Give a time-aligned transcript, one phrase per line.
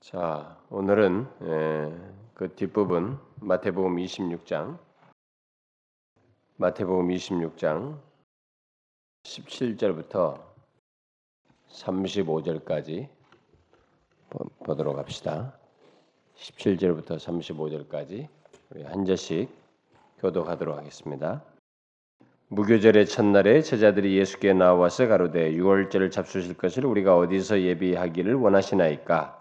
[0.00, 1.94] 자, 오늘은 예,
[2.32, 4.78] 그 뒷부분 마태복음 26장
[6.56, 7.98] 마태복음 26장
[9.24, 10.40] 17절부터
[11.68, 13.08] 35절까지
[14.64, 15.52] 보도록 합시다.
[16.34, 18.26] 17절부터 35절까지
[18.70, 19.50] 우리 한 절씩
[20.20, 21.44] 교독하도록 하겠습니다.
[22.48, 29.39] 무교절의 첫날에 제자들이 예수께 나와서 가로되 유월절을 잡수실 것을 우리가 어디서 예비하기를 원하시나이까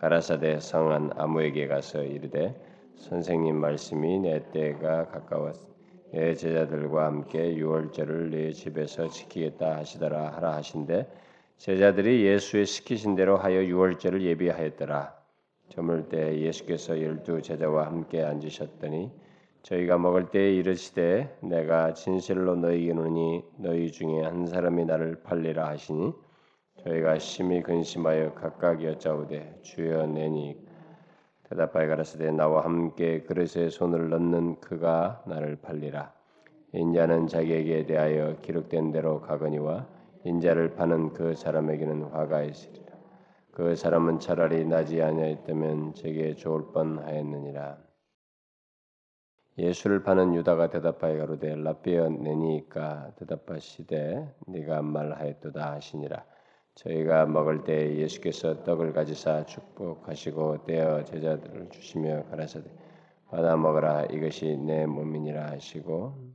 [0.00, 2.54] 가라사대 성한 아무에게 가서 이르되
[2.96, 5.56] 선생님 말씀이 내 때가 가까웠
[6.10, 11.06] 내 제자들과 함께 유월절을 내 집에서 지키겠다 하시더라 하라 하신데
[11.58, 15.14] 제자들이 예수의 시키신 대로 하여 유월절을 예비하였더라.
[15.68, 19.10] 저물 때 예수께서 열두 제자와 함께 앉으셨더니
[19.62, 26.14] 저희가 먹을 때에 이르시되 내가 진실로 너희에게 노니 너희 중에 한 사람이 나를 팔리라 하시니
[26.84, 30.56] 저희가 심히 근심하여 각각 여짜오되 주여 내니
[31.44, 36.12] 대답하여 가라사대 나와 함께 그릇에 손을 넣는 그가 나를 팔리라.
[36.72, 39.86] 인자는 자기에게 대하여 기록된 대로 가거니와
[40.24, 42.96] 인자를 파는 그 사람에게는 화가 있으리라.
[43.50, 47.78] 그 사람은 차라리 나지 아니하였다면 제게 좋을 뻔하였느니라.
[49.58, 56.24] 예수를 파는 유다가 대답하여 가로되 라비어 내니까 대답하시되 네가 말하였도다 하시니라
[56.74, 62.70] 저희가 먹을 때 예수께서 떡을 가지사 축복하시고 떼어 제자들을 주시며 가라사대
[63.28, 64.06] 받아 먹으라.
[64.06, 65.50] 이것이 내 몸이니라.
[65.50, 66.30] 하시고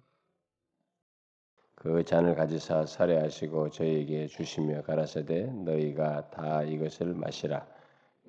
[1.75, 7.67] 그 잔을 가지사 살해하시고 저희에게 주시며 가라사대 너희가 다 이것을 마시라.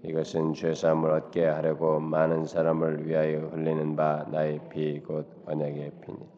[0.04, 6.35] 이것은 죄사함을 얻게 하려고 많은 사람을 위하여 흘리는 바 나의 피 곧 언약의 피니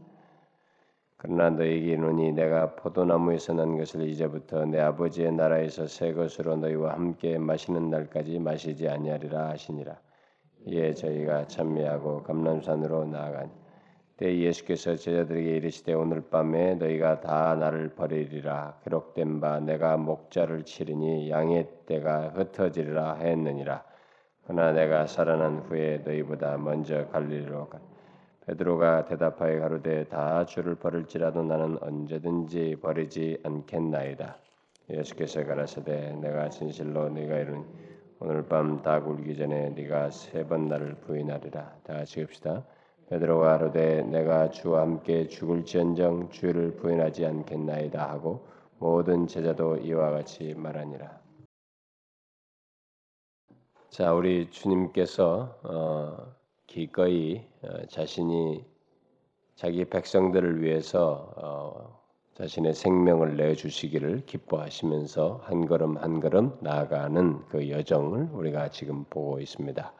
[1.21, 7.39] 그러나 너희에게 이르니 내가 포도나무에서 난 것을 이제부터 내 아버지의 나라에서 새 것으로 너희와 함께
[7.39, 9.97] 마시는 날까지 마시지 아니하리라 하시니라.
[10.67, 13.51] 이에 저희가 찬미하고 감람산으로 나아가니
[14.17, 21.31] 때 예수께서 제자들에게 이르시되 오늘 밤에 너희가 다 나를 버리리라 기록된 바 내가 목자를 치르니
[21.31, 23.83] 양의 때가 흩어지리라 했느니라.
[24.45, 27.81] 그러나 내가 살아난 후에 너희보다 먼저 갈릴리로 가.
[28.49, 34.39] 베드로가 대답하여 가로되 다 주를 버릴지라도 나는 언제든지 버리지 않겠나이다.
[34.89, 37.67] 예수께서 가라사대 내가 진실로 네가 이룬
[38.21, 41.77] 오늘 밤 다 굴기 전에 네가 세 번 나를 부인하리라.
[41.85, 42.65] 다 같이 읍시다.
[43.11, 48.47] 베드로가 가로되 내가 주와 함께 죽을지언정 주를 부인하지 않겠나이다 하고
[48.79, 51.21] 모든 제자도 이와 같이 말하니라.
[53.91, 56.38] 자, 우리 주님께서 어,
[56.69, 58.65] 기꺼이 어, 자신이
[59.57, 61.99] 자기 백성들을 위해서 어,
[62.35, 69.41] 자신의 생명을 내 주시기를 기뻐하시면서 한 걸음 한 걸음 나아가는 그 여정을 우리가 지금 보고
[69.41, 69.93] 있습니다.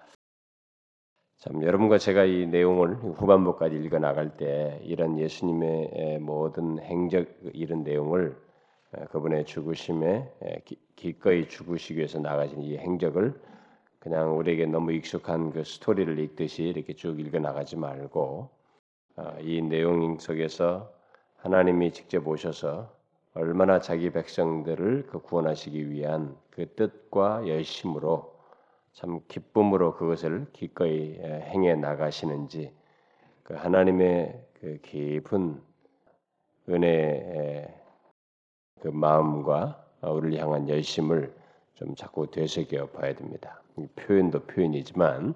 [1.39, 8.37] 참 여러분과 제가 이 내용을 후반부까지 읽어 나갈 때 이런 예수님의 모든 행적 이런 내용을
[9.11, 10.31] 그분의 죽으심에
[10.97, 13.41] 기꺼이 죽으시기 위해서 나가신 이 행적을
[14.01, 18.49] 그냥 우리에게 너무 익숙한 그 스토리를 읽듯이 이렇게 쭉 읽어 나가지 말고
[19.17, 20.93] 어, 이 내용 속에서
[21.37, 22.97] 하나님이 직접 오셔서
[23.35, 28.37] 얼마나 자기 백성들을 그 구원하시기 위한 그 뜻과 열심으로
[28.93, 32.73] 참 기쁨으로 그것을 기꺼이 행해 나가시는지
[33.45, 35.61] 그 하나님의 그 깊은
[36.69, 37.75] 은혜의
[38.81, 41.33] 그 마음과 우리를 향한 열심을
[41.75, 43.63] 좀 자꾸 되새겨 봐야 됩니다.
[43.97, 45.35] 표현도 표현이지만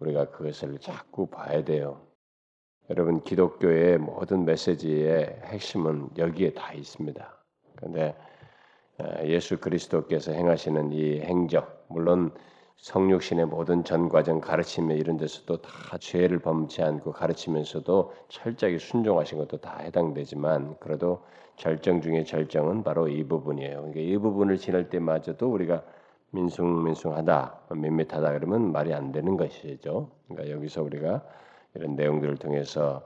[0.00, 2.00] 우리가 그것을 자꾸 봐야 돼요.
[2.90, 7.44] 여러분 기독교의 모든 메시지의 핵심은 여기에 다 있습니다.
[7.76, 8.16] 그런데
[9.24, 12.32] 예수 그리스도께서 행하시는 이 행적, 물론
[12.76, 19.58] 성육신의 모든 전 과정 가르침에 이런 데서도 다 죄를 범치 않고 가르치면서도 철저하게 순종하신 것도
[19.58, 21.24] 다 해당되지만 그래도
[21.56, 23.78] 절정 중에 절정은 바로 이 부분이에요.
[23.78, 25.82] 그러니까 이 부분을 지날 때마저도 우리가
[26.30, 30.10] 민숭민숭하다, 밋밋하다 그러면 말이 안 되는 것이죠.
[30.28, 31.22] 그러니까 여기서 우리가
[31.74, 33.02] 이런 내용들을 통해서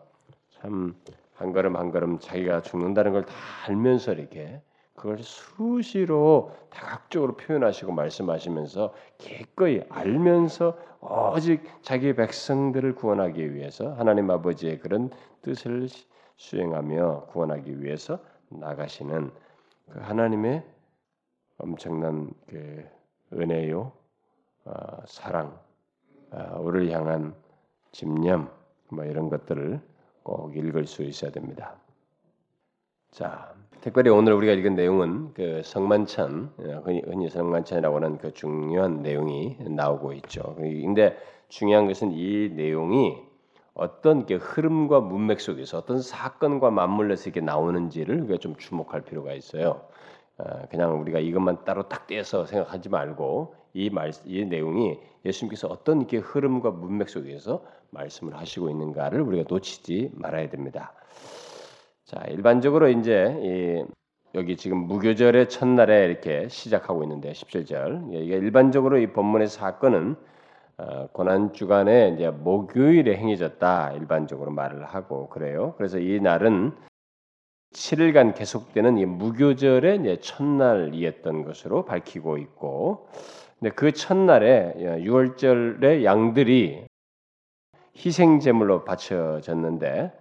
[0.50, 0.94] 참
[1.42, 3.32] 한 걸음 한 걸음 자기가 죽는다는 걸 다
[3.66, 4.62] 알면서 이렇게
[4.94, 10.76] 그걸 수시로 다각적으로 표현하시고 말씀하시면서 기꺼이 알면서
[11.34, 15.10] 오직 자기 백성들을 구원하기 위해서 하나님 아버지의 그런
[15.40, 15.88] 뜻을
[16.36, 19.30] 수행하며 구원하기 위해서 나가시는
[19.90, 20.62] 그 하나님의
[21.58, 22.84] 엄청난 그
[23.32, 23.92] 은혜요,
[24.64, 24.72] 어,
[25.06, 25.58] 사랑,
[26.30, 27.34] 어, 우리를 향한
[27.92, 28.50] 집념,
[28.88, 29.80] 뭐 이런 것들을
[30.22, 31.76] 꼭 읽을 수 있어야 됩니다.
[33.10, 39.02] 자, 특별히 오늘 우리가 읽은 내용은 그 성만찬, 어, 흔히, 흔히 성만찬이라고 하는 그 중요한
[39.02, 40.54] 내용이 나오고 있죠.
[40.56, 41.18] 근데
[41.48, 43.16] 중요한 것은 이 내용이
[43.74, 49.82] 어떤 게 흐름과 문맥 속에서 어떤 사건과 맞물려서 이렇게 나오는지를 우리가 좀 주목할 필요가 있어요.
[50.44, 56.06] 어, 그냥 우리가 이것만 따로 딱 떼서 생각하지 말고 이 말, 이 내용이 예수님께서 어떤
[56.06, 60.92] 게 흐름과 문맥 속에서 말씀을 하시고 있는가를 우리가 놓치지 말아야 됩니다.
[62.04, 63.86] 자, 일반적으로 이제
[64.34, 70.16] 여기 지금 무교절의 첫날에 이렇게 시작하고 있는데 17절 이게 일반적으로 이 본문의 사건은
[70.78, 75.74] 어, 고난 주간에 이제 목요일에 행해졌다 일반적으로 말을 하고 그래요.
[75.76, 76.72] 그래서 이 날은
[77.72, 83.08] 7일간 계속되는 이 무교절의 첫날이었던 것으로 밝히고 있고,
[83.58, 86.84] 근데 그 첫날에 6월절의 양들이
[87.96, 90.12] 희생 제물로 바쳐졌는데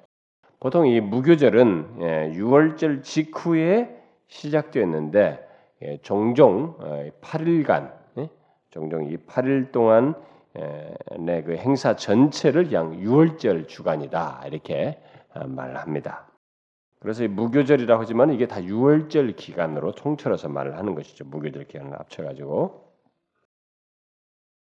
[0.60, 1.98] 보통 이 무교절은
[2.36, 3.98] 6월절 예, 직후에
[4.28, 5.48] 시작되었는데
[5.82, 6.78] 예, 종종
[7.22, 8.30] 8일간 어, 예,
[8.70, 10.14] 종종 이 8일 동안
[10.54, 15.02] 그 행사 전체를 양 6월절 주간이다 이렇게
[15.34, 16.31] 어, 말합니다.
[17.02, 21.26] 그래서 무교절이라고 하지만 이게 다 6월절 기간으로 통틀어서 말을 하는 것이죠.
[21.26, 22.92] 무교절 기간을 합쳐가지고.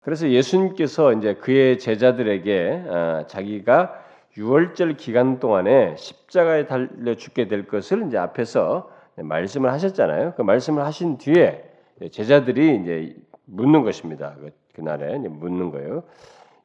[0.01, 4.03] 그래서 예수님께서 이제 그의 제자들에게 어, 자기가
[4.39, 10.33] 6월절 기간 동안에 십자가에 달려 죽게 될 것을 이제 앞에서 말씀을 하셨잖아요.
[10.35, 11.63] 그 말씀을 하신 뒤에
[12.11, 14.35] 제자들이 이제 묻는 것입니다.
[14.41, 16.05] 그, 그날에 묻는 거예요.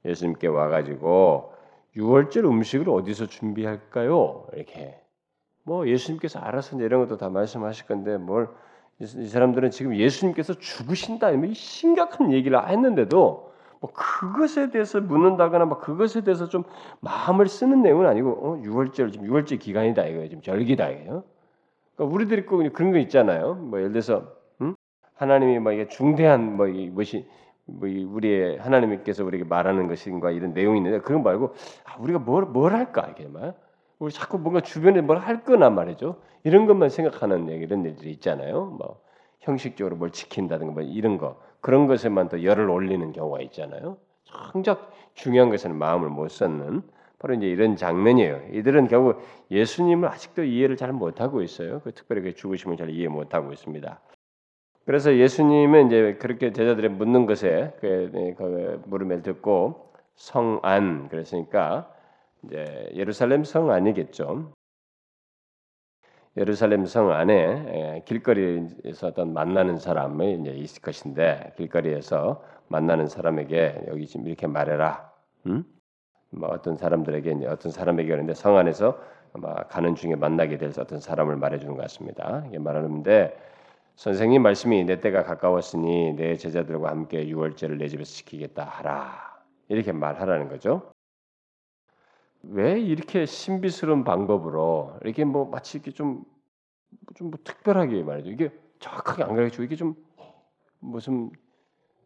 [0.05, 1.51] 예수님께 와가지고
[1.97, 4.47] 6월절 음식을 어디서 준비할까요?
[4.53, 4.97] 이렇게
[5.69, 8.49] 뭐 예수님께서 알아서 이런 것도 다 말씀하실 건데 뭘
[9.01, 13.49] 이 사람들은 지금 예수님께서 죽으신다 이 심각한 얘기를 했는데도
[13.79, 16.65] 뭐 그것에 대해서 묻는다거나 막 그것에 대해서 좀
[16.99, 20.27] 마음을 쓰는 내용은 아니고 어, 6월절 지금 6월절 기간이다 이거예요.
[20.27, 21.23] 지금 절기다 이거예요.
[21.95, 23.53] 그러니까 우리들이 꼭 그런 거 있잖아요.
[23.53, 24.75] 뭐 예를 들어서 음?
[25.13, 27.25] 하나님이 뭐 이게 중대한 뭐 이것이
[27.63, 31.53] 뭐 우리의 하나님께서 우리에게 말하는 것인가 이런 내용이 있는데 그런 말고
[31.85, 33.53] 아, 우리가 뭘 뭘 할까 이게 말
[33.99, 36.21] 우리 자꾸 뭔가 주변에 뭘 할 거나 말이죠.
[36.43, 38.65] 이런 것만 생각하는 이런 일들이 있잖아요.
[38.79, 39.01] 뭐
[39.41, 43.97] 형식적으로 뭘 지킨다든가 뭐 이런 거 그런 것에만 더 열을 올리는 경우가 있잖아요.
[44.53, 46.83] 정작 중요한 것에는 마음을 못 썼는
[47.19, 48.41] 바로 이제 이런 장면이에요.
[48.53, 51.81] 이들은 결국 예수님을 아직도 이해를 잘 못하고 있어요.
[51.81, 53.99] 그 특별히 그 죽으심을 잘 이해 못하고 있습니다.
[54.85, 61.91] 그래서 예수님은 이제 그렇게 제자들의 묻는 것에 그, 네, 그 물음을 듣고 성안 그랬으니까
[62.43, 64.53] 이제 예루살렘 성 아니겠죠.
[66.37, 74.27] 예루살렘 성 안에 길거리에서 어떤 만나는 사람이 이제 있을 것인데 길거리에서 만나는 사람에게 여기 지금
[74.27, 75.11] 이렇게 말해라.
[75.47, 75.65] 음?
[76.29, 78.99] 뭐 어떤 사람들에게 이제 어떤 사람에게 그러는데 성 안에서
[79.33, 82.43] 아마 가는 중에 만나게 될 어떤 사람을 말해주는 것 같습니다.
[82.47, 83.35] 이게 말하는데
[83.95, 89.39] 선생님 말씀이 내 때가 가까웠으니 내 제자들과 함께 유월제를 내 집에서 지키겠다 하라.
[89.67, 90.91] 이렇게 말하라는 거죠.
[92.43, 96.23] 왜 이렇게 신비스러운 방법으로 이렇게 뭐 마치 이렇게 좀
[97.15, 98.29] 좀 뭐 특별하게 말이죠.
[98.31, 99.95] 이게 정확하게 안 가르치고 이게 좀
[100.79, 101.31] 무슨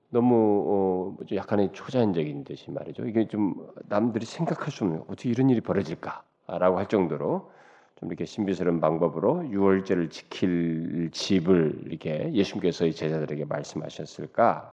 [0.09, 3.05] 너무 어, 약간의 초자연적인 듯이 말이죠.
[3.07, 7.51] 이게 좀 남들이 생각할 수 없는 어떻게 이런 일이 벌어질까라고 할 정도로
[7.95, 14.71] 좀 이렇게 신비스러운 방법으로 유월절을 지킬 집을 이렇게 예수님께서 제자들에게 말씀하셨을까?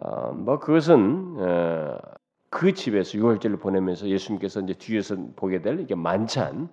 [0.00, 1.98] 어, 뭐 그것은 어,
[2.50, 6.68] 그 집에서 유월절을 보내면서 예수님께서 이제 뒤에서 보게 될 이게 만찬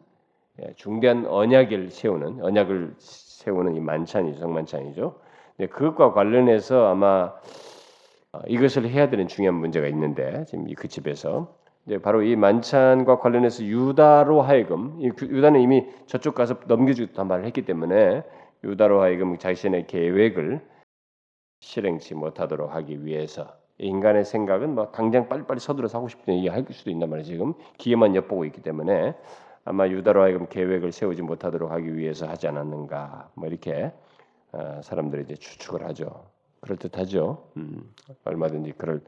[0.62, 5.20] 예, 중대한 언약을 세우는 언약을 세우는 이 만찬이 성만찬이죠.
[5.70, 7.34] 그것과 관련해서 아마
[8.32, 11.56] 어, 이것을 해야 되는 중요한 문제가 있는데 지금 그 집에서
[12.02, 18.24] 바로 이 만찬과 관련해서 유다로 하여금 그 유다는 이미 저쪽 가서 넘겨주겠다 말을 했기 때문에
[18.64, 20.60] 유다로 하여금 자신의 계획을
[21.62, 26.90] 실행치 못하도록 하기 위해서 인간의 생각은 뭐 당장 빨리빨리 서둘러서 하고 싶은 얘기 할 수도
[26.90, 27.24] 있단 말이에요.
[27.24, 29.16] 지금 기회만 엿보고 있기 때문에
[29.66, 33.92] 아마 유다로 하여금 계획을 세우지 못하도록 하기 위해서 하지 않았는가 뭐 이렇게
[34.54, 36.26] 어, 사람들이 이제 추측을 하죠.
[36.62, 37.50] 그럴 듯하죠.
[37.58, 37.94] 음,
[38.24, 39.02] 얼마든지 그럴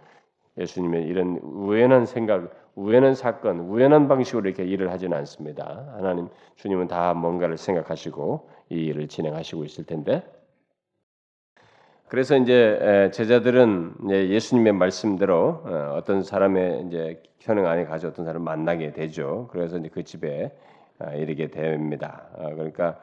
[0.58, 5.94] 예수님의 이런 우연한 생각, 우연한 사건, 우연한 방식으로 이렇게 일을 하지는 않습니다.
[5.94, 10.24] 하나님 주님은 다 뭔가를 생각하시고 이 일을 진행하시고 있을 텐데
[12.10, 18.94] 그래서 이제 제자들은 예수님의 말씀대로 어, 어떤 사람의 이제 현행 안에 가서 어떤 사람을 만나게
[18.94, 19.48] 되죠.
[19.52, 20.52] 그래서 이제 그 집에
[20.98, 22.28] 아, 이르게 됩니다.
[22.36, 23.00] 아, 그러니까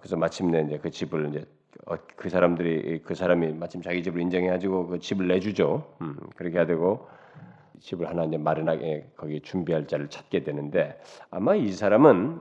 [0.00, 1.44] 그래서 마침내 이제 그 집을 이제
[1.86, 5.94] 어, 그 사람들이 그 사람이 마침 자기 집을 인정해가지고 그 집을 내주죠.
[6.00, 7.06] 음, 그렇게 하되고
[7.78, 11.00] 집을 하나 이제 마련하게 거기 준비할 자를 찾게 되는데
[11.30, 12.40] 아마 이 사람은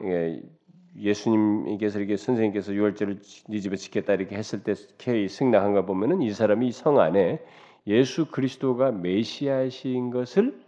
[0.98, 6.32] 예수님께서 이렇게 선생님께서 유월절을 네 집에 지켰다 이렇게 했을 때 K 승낙한 거 보면은 이
[6.32, 7.39] 사람이 성 안에
[7.86, 10.60] 예수 그리스도가 메시아이신 것을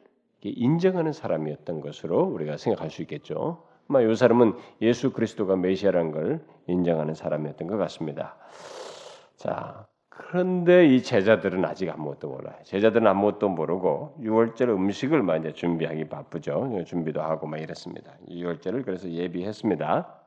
[0.42, 3.64] 인정하는 사람이었던 것으로 우리가 생각할 수 있겠죠.
[3.90, 8.38] 아마 이 사람은 예수 그리스도가 메시아라는 걸 인정하는 사람이었던 것 같습니다.
[9.36, 12.56] 자, 그런데 이 제자들은 아직 아무것도 몰라요.
[12.64, 16.84] 제자들은 아무것도 모르고 유월절 음식을 막 이제 준비하기 바쁘죠.
[16.86, 18.14] 준비도 하고 막 이랬습니다.
[18.30, 20.19] 유월절을 그래서 예비했습니다.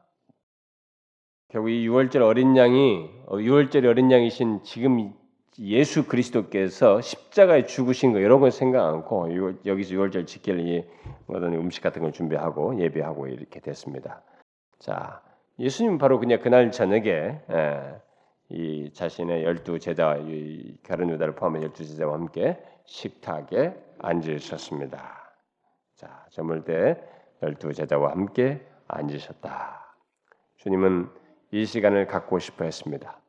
[1.53, 5.13] 결국 이 유월절 어린 양이 어, 유월절 어린 양이신 지금
[5.59, 10.89] 예수 그리스도께서 십자가에 죽으신 거 이런 걸 생각 않고 여기서 유월절 지킬
[11.27, 14.23] 어떤 음식 같은 걸 준비하고 예배하고 이렇게 됐습니다.
[14.79, 15.21] 자,
[15.59, 18.01] 예수님 바로 그냥 그날 저녁에 예,
[18.49, 20.17] 이 자신의 열두 제자,
[20.89, 25.35] 가룟 유다를 포함한 열두 제자와 함께 식탁에 앉으셨습니다.
[25.97, 26.97] 자, 저물 때
[27.43, 29.83] 열두 제자와 함께 앉으셨다.
[30.57, 31.22] 주님은
[31.53, 33.21] 이 시간을 갖고 싶어 했습니다.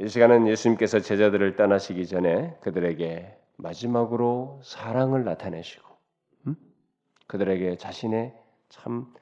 [0.00, 5.86] 이 시간은 예수님께서 제자들을 떠나시기 전에 그들에게 마지막으로 사랑을 나타내시고
[6.46, 6.56] 음?
[7.26, 8.34] 그들에게 자신의
[8.70, 9.12] 참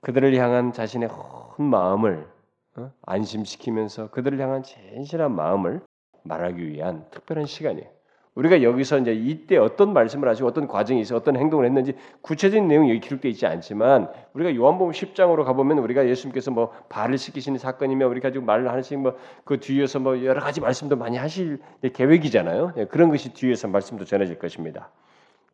[0.00, 2.28] 그들을 향한 자신의 온 마음을
[2.76, 2.92] 어?
[3.02, 5.80] 안심시키면서 그들을 향한 진실한 마음을
[6.22, 7.95] 말하기 위한 특별한 시간이에요.
[8.36, 12.90] 우리가 여기서 이제 이때 어떤 말씀을 하시고 어떤 과정이 있어 어떤 행동을 했는지 구체적인 내용이
[12.90, 18.20] 여기 기록되어 있지 않지만 우리가 요한복음 10장으로 가보면 우리가 예수님께서 뭐 발을 씻기시는 사건이며 우리
[18.20, 21.58] 가지고 말을 하나씩 뭐그 뒤에서 뭐 여러 가지 말씀도 많이 하실
[21.94, 22.74] 계획이잖아요.
[22.76, 24.90] 예, 그런 것이 뒤에서 말씀도 전해질 것입니다.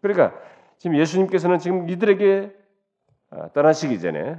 [0.01, 0.35] 그러니까
[0.79, 2.51] 지금 예수님께서는 지금 이들에게
[3.31, 4.37] 아, 떠나시기 전에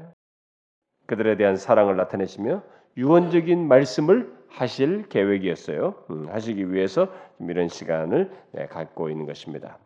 [1.05, 2.61] 그들에 대한 사랑을 나타내시며
[2.97, 5.95] 유언적인 말씀을 하실 계획이었어요.
[6.11, 7.07] 음, 하시기 위해서
[7.39, 9.77] 이런 시간을 네, 갖고 있는 것입니다.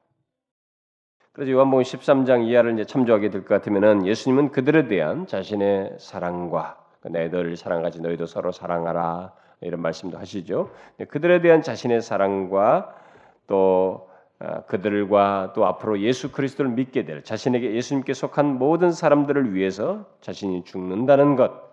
[1.32, 7.08] 그래서 요한복음 13장 이하를 이제 참조하게 될 것 같으면은 예수님은 그들에 대한 자신의 사랑과 그
[7.10, 10.72] 내들 사랑하지 너희도 서로 사랑하라 이런 말씀도 하시죠.
[10.98, 12.94] 네, 그들에 대한 자신의 사랑과
[13.48, 14.10] 또
[14.40, 20.64] 어, 그들과 또 앞으로 예수 그리스도를 믿게 될 자신에게 예수님께 속한 모든 사람들을 위해서 자신이
[20.64, 21.67] 죽는다는 것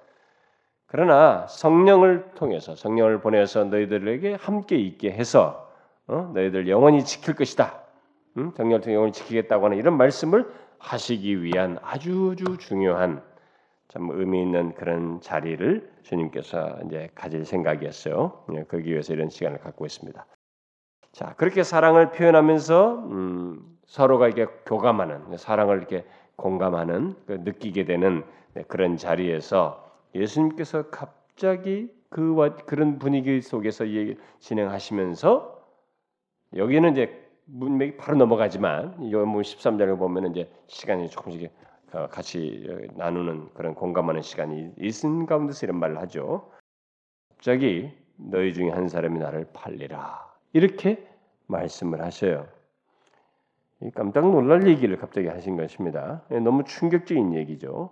[0.94, 5.68] 그러나 성령을 통해서 성령을 보내서 너희들에게 함께 있게 해서
[6.06, 6.30] 어?
[6.32, 7.80] 너희들 영원히 지킬 것이다.
[8.36, 8.52] 응?
[8.56, 10.48] 성령을 통해 영원히 지키겠다고 하는 이런 말씀을
[10.78, 13.24] 하시기 위한 아주 주 중요한
[13.88, 18.44] 참 의미 있는 그런 자리를 주님께서 이제 가질 생각이었어요.
[18.52, 20.24] 예, 거기 위해서 이런 시간을 갖고 있습니다.
[21.10, 26.04] 자 그렇게 사랑을 표현하면서 음, 서로가 이렇게 교감하는 사랑을 이렇게
[26.36, 28.22] 공감하는 그 느끼게 되는
[28.52, 29.83] 네, 그런 자리에서
[30.14, 33.84] 예수님께서 갑자기 그와 그런 분위기 속에서
[34.38, 35.54] 진행하시면서
[36.56, 41.52] 여기는 이제 문맥이 바로 넘어가지만 요한복음 13장을 보면 이제 시간이 조금씩
[41.92, 42.66] 어, 같이
[42.96, 46.50] 나누는 그런 공감하는 시간이 있은 가운데서 이런 말을 하죠.
[47.30, 51.06] 갑자기 너희 중에 한 사람이 나를 팔리라 이렇게
[51.46, 52.46] 말씀을 하셔요.
[53.94, 56.22] 깜짝 놀랄 얘기를 갑자기 하신 것입니다.
[56.30, 57.90] 너무 충격적인 얘기죠.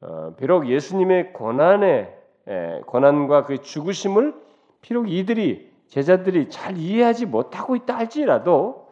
[0.00, 2.16] 어, 비록 예수님의 고난의
[2.48, 4.34] 에, 고난과 그 죽으심을
[4.80, 8.90] 비록 이들이 제자들이 잘 이해하지 못하고 있다 할지라도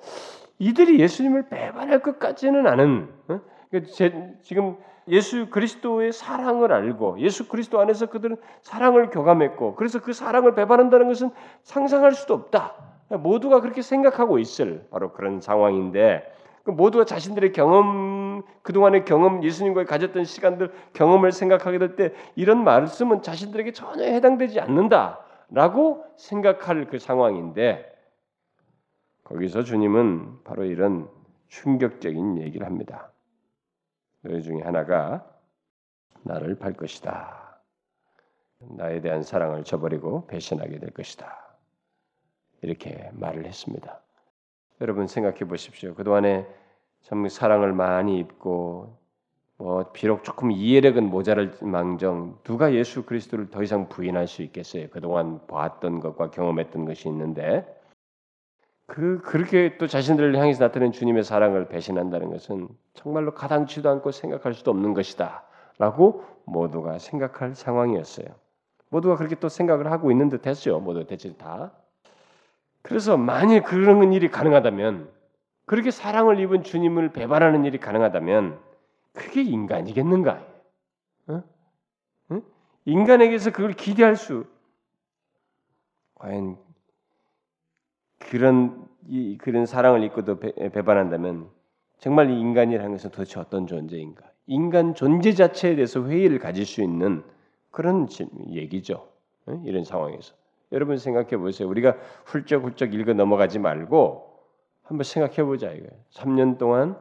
[0.59, 3.41] 이들이 예수님을 배반할 것까지는 않은 어?
[3.71, 4.77] 그러니까 제, 지금
[5.09, 11.31] 예수 그리스도의 사랑을 알고 예수 그리스도 안에서 그들은 사랑을 교감했고 그래서 그 사랑을 배반한다는 것은
[11.63, 12.75] 상상할 수도 없다.
[13.09, 20.25] 모두가 그렇게 생각하고 있을 바로 그런 상황인데 그 모두가 자신들의 경험 그동안의 경험 예수님과의 가졌던
[20.25, 27.93] 시간들 경험을 생각하게 될 때 이런 말씀은 자신들에게 전혀 해당되지 않는다라고 생각할 그 상황인데
[29.25, 31.09] 거기서 주님은 바로 이런
[31.49, 33.11] 충격적인 얘기를 합니다.
[34.23, 35.25] 너희 중에 하나가
[36.23, 37.61] 나를 팔 것이다.
[38.59, 41.57] 나에 대한 사랑을 저버리고 배신하게 될 것이다.
[42.63, 44.01] 이렇게 말을 했습니다.
[44.81, 45.95] 여러분 생각해 보십시오.
[45.95, 46.47] 그동안에
[47.03, 48.99] 참 사랑을 많이 입고
[49.59, 54.89] 뭐 비록 조금 이해력은 모자랄 망정 누가 예수 그리스도를 더 이상 부인할 수 있겠어요.
[54.91, 57.67] 그동안 봤던 것과 경험했던 것이 있는데
[58.87, 64.71] 그 그렇게 또 자신들을 향해서 나타낸 주님의 사랑을 배신한다는 것은 정말로 가당치도 않고 생각할 수도
[64.71, 68.27] 없는 것이다라고 모두가 생각할 상황이었어요.
[68.91, 70.81] 모두가 그렇게 또 생각을 하고 있는 듯했죠.
[70.81, 71.73] 모두 대체 다.
[72.87, 75.11] 그래서 만일 그런 일이 가능하다면
[75.65, 78.61] 그렇게 사랑을 입은 주님을 배반하는 일이 가능하다면
[79.13, 80.47] 그게 인간이겠는가?
[81.27, 81.43] 어?
[82.29, 82.43] 어?
[82.85, 84.47] 인간에게서 그걸 기대할 수
[86.15, 86.59] 과연
[88.21, 91.51] 그런 이, 그런 사랑을 입고도 배, 배반한다면
[91.99, 94.23] 정말 이 인간이라는 것은 도대체 어떤 존재인가?
[94.47, 97.25] 인간 존재 자체에 대해서 회의를 가질 수 있는
[97.73, 98.07] 그런
[98.53, 99.09] 얘기죠.
[99.65, 100.35] 이런 상황에서
[100.73, 101.69] 여러분 생각해 보세요.
[101.69, 104.41] 우리가 훌쩍훌쩍 읽어 넘어가지 말고
[104.83, 105.91] 한번 생각해 보자 이거예요.
[106.11, 106.99] 3년 동안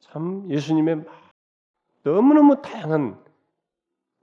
[0.00, 1.04] 참 예수님의
[2.02, 3.22] 너무너무 다양한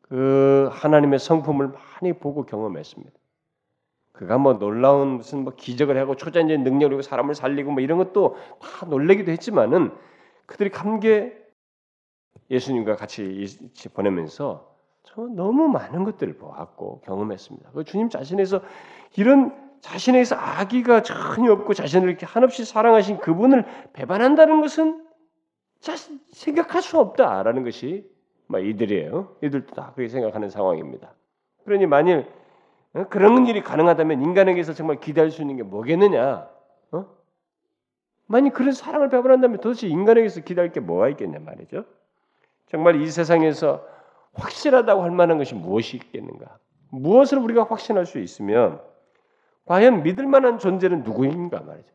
[0.02, 3.12] 그 하나님의 성품을 많이 보고 경험했습니다.
[4.12, 8.86] 그가 뭐 놀라운 무슨 뭐 기적을 하고 초자연적인 능력으로 사람을 살리고 뭐 이런 것도 다
[8.86, 9.92] 놀래기도 했지만은
[10.46, 11.42] 그들이 감게
[12.50, 13.48] 예수님과 같이
[13.94, 14.71] 보내면서
[15.04, 17.72] 정 너무 많은 것들을 보았고 경험했습니다.
[17.72, 18.62] 그 주님 자신에서
[19.18, 25.06] 이런 자신에서 아기가 전혀 없고 자신을 이렇게 한없이 사랑하신 그분을 배반한다는 것은
[25.80, 28.08] 자신 생각할 수 없다라는 것이
[28.48, 29.38] 막 이들이에요.
[29.42, 31.14] 이들도 다 그렇게 생각하는 상황입니다.
[31.66, 32.28] 그러니 만일
[32.94, 33.06] 어?
[33.10, 36.48] 그런 일이 가능하다면 인간에게서 정말 기대할 수 있는 게 뭐겠느냐?
[36.92, 37.06] 어?
[38.28, 41.86] 만약 그런 사랑을 배반한다면 도대체 인간에게서 기대할 게 뭐가 있겠냐 말이죠.
[42.68, 43.86] 정말 이 세상에서
[44.34, 46.58] 확실하다고 할 만한 것이 무엇이 있겠는가?
[46.90, 48.82] 무엇을 우리가 확신할 수 있으면
[49.66, 51.94] 과연 믿을 만한 존재는 누구인가 말이죠.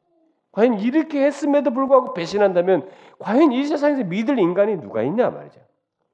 [0.52, 2.88] 과연 이렇게 했음에도 불구하고 배신한다면
[3.19, 5.61] 과연 이 세상에서 믿을 인간이 누가 있냐 말이죠.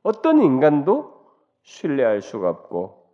[0.02, 1.23] 어떤 인간도
[1.62, 3.07] 신뢰할 수가 없고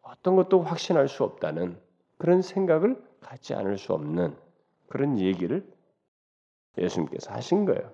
[0.00, 1.78] 어떤 것도 확신할 수 없다는
[2.16, 4.34] 그런 생각을 갖지 않을 수 없는
[4.88, 5.70] 그런 얘기를
[6.78, 7.92] 예수님께서 하신 거예요.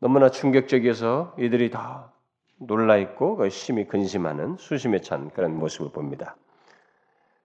[0.00, 2.12] 너무나 충격적이어서 이들이 다
[2.60, 6.36] 놀라 있고 그 심히 근심하는 수심에 찬 그런 모습을 봅니다.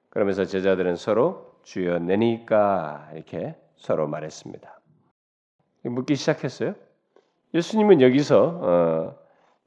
[0.09, 4.79] 그러면서 제자들은 서로 주여 내니까 이렇게 서로 말했습니다.
[5.83, 6.75] 묻기 시작했어요.
[7.53, 9.17] 예수님은 여기서 어,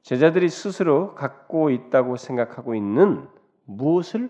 [0.03, 3.27] 제자들이 스스로 갖고 있다고 생각하고 있는
[3.65, 4.29] 무엇을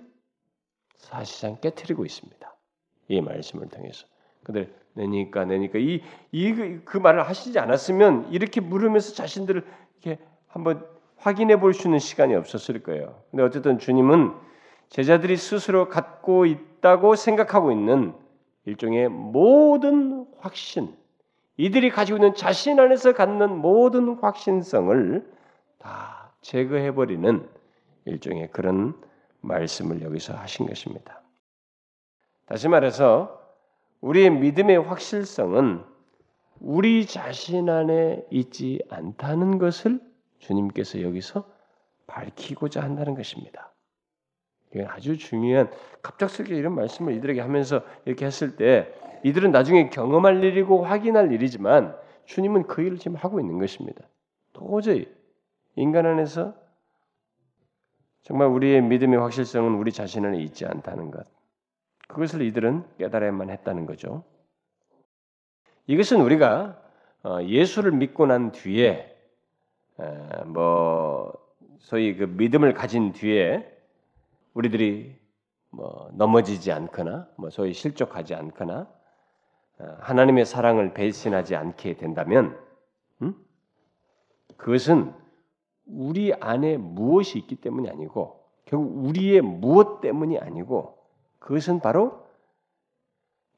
[0.95, 2.55] 사실상 깨뜨리고 있습니다.
[3.09, 4.07] 이 말씀을 통해서
[4.43, 9.65] 그들 내니까 내니까 이 이그 그 말을 하시지 않았으면 이렇게 물으면서 자신들을
[10.01, 10.85] 이렇게 한번
[11.19, 13.21] 확인해 볼 수 있는 시간이 없었을 거예요.
[13.29, 14.33] 근데 어쨌든 주님은
[14.89, 18.13] 제자들이 스스로 갖고 있다고 생각하고 있는
[18.65, 20.95] 일종의 모든 확신,
[21.57, 25.29] 이들이 가지고 있는 자신 안에서 갖는 모든 확신성을
[25.77, 27.47] 다 제거해 버리는
[28.05, 28.95] 일종의 그런
[29.41, 31.21] 말씀을 여기서 하신 것입니다.
[32.45, 33.39] 다시 말해서
[34.01, 35.83] 우리의 믿음의 확실성은
[36.59, 39.99] 우리 자신 안에 있지 않다는 것을
[40.39, 41.49] 주님께서 여기서
[42.07, 43.71] 밝히고자 한다는 것입니다.
[44.73, 45.71] 이건 아주 중요한
[46.01, 52.67] 갑작스럽게 이런 말씀을 이들에게 하면서 이렇게 했을 때 이들은 나중에 경험할 일이고 확인할 일이지만 주님은
[52.67, 54.05] 그 일을 지금 하고 있는 것입니다.
[54.53, 55.07] 도저히
[55.75, 56.55] 인간 안에서
[58.21, 61.25] 정말 우리의 믿음의 확실성은 우리 자신 안에 있지 않다는 것.
[62.07, 64.23] 그것을 이들은 깨달아야만 했다는 거죠.
[65.87, 66.79] 이것은 우리가
[67.23, 69.08] 어, 예수를 믿고 난 뒤에
[70.45, 71.33] 뭐
[71.79, 73.65] 소위 그 믿음을 가진 뒤에
[74.53, 75.17] 우리들이
[75.69, 78.87] 뭐 넘어지지 않거나 뭐 소위 실족하지 않거나
[79.79, 82.57] 어, 하나님의 사랑을 배신하지 않게 된다면
[83.21, 83.33] 음?
[84.57, 85.13] 그것은
[85.85, 90.97] 우리 안에 무엇이 있기 때문이 아니고 결국 우리의 무엇 때문이 아니고
[91.39, 92.27] 그것은 바로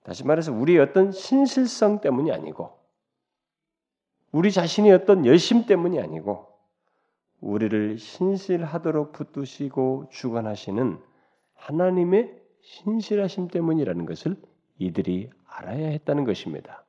[0.04, 2.81] 다시 말해서 우리의 어떤 신실성 때문이 아니고
[4.32, 6.48] 우리 자신의 어떤 열심 때문이 아니고
[7.42, 11.00] 우리를 신실하도록 붙드시고 주관하시는
[11.56, 14.36] 하나님의 신실하심 때문이라는 것을
[14.78, 16.86] 이들이 알아야 했다는 것입니다.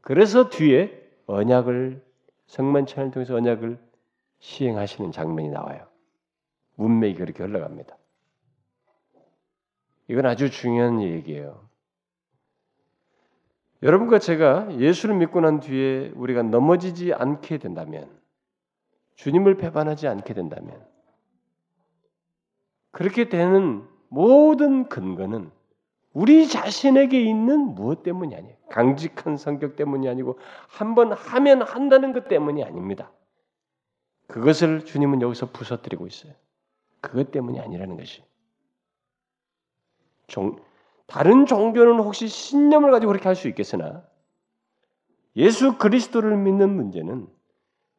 [0.00, 2.04] 그래서 뒤에 언약을
[2.46, 3.78] 성만찬을 통해서 언약을
[4.40, 5.86] 시행하시는 장면이 나와요.
[6.74, 7.96] 문맥이 그렇게 흘러갑니다.
[10.08, 11.63] 이건 아주 중요한 얘기예요.
[13.84, 18.10] 여러분과 제가 예수를 믿고 난 뒤에 우리가 넘어지지 않게 된다면,
[19.16, 20.84] 주님을 배반하지 않게 된다면,
[22.90, 25.50] 그렇게 되는 모든 근거는
[26.14, 28.56] 우리 자신에게 있는 무엇 때문이 아니에요.
[28.70, 33.12] 강직한 성격 때문이 아니고 한 번 하면 한다는 것 때문이 아닙니다.
[34.28, 36.32] 그것을 주님은 여기서 부서뜨리고 있어요.
[37.00, 38.22] 그것 때문이 아니라는 것이.
[40.28, 40.56] 종,
[41.14, 44.02] 다른 종교는 혹시 신념을 가지고 그렇게 할 수 있겠으나
[45.36, 47.28] 예수 그리스도를 믿는 문제는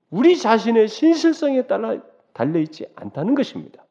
[0.09, 1.95] 우리 자신의 신실성에 따라
[2.33, 3.85] 달려 있지 않다는 것입니다.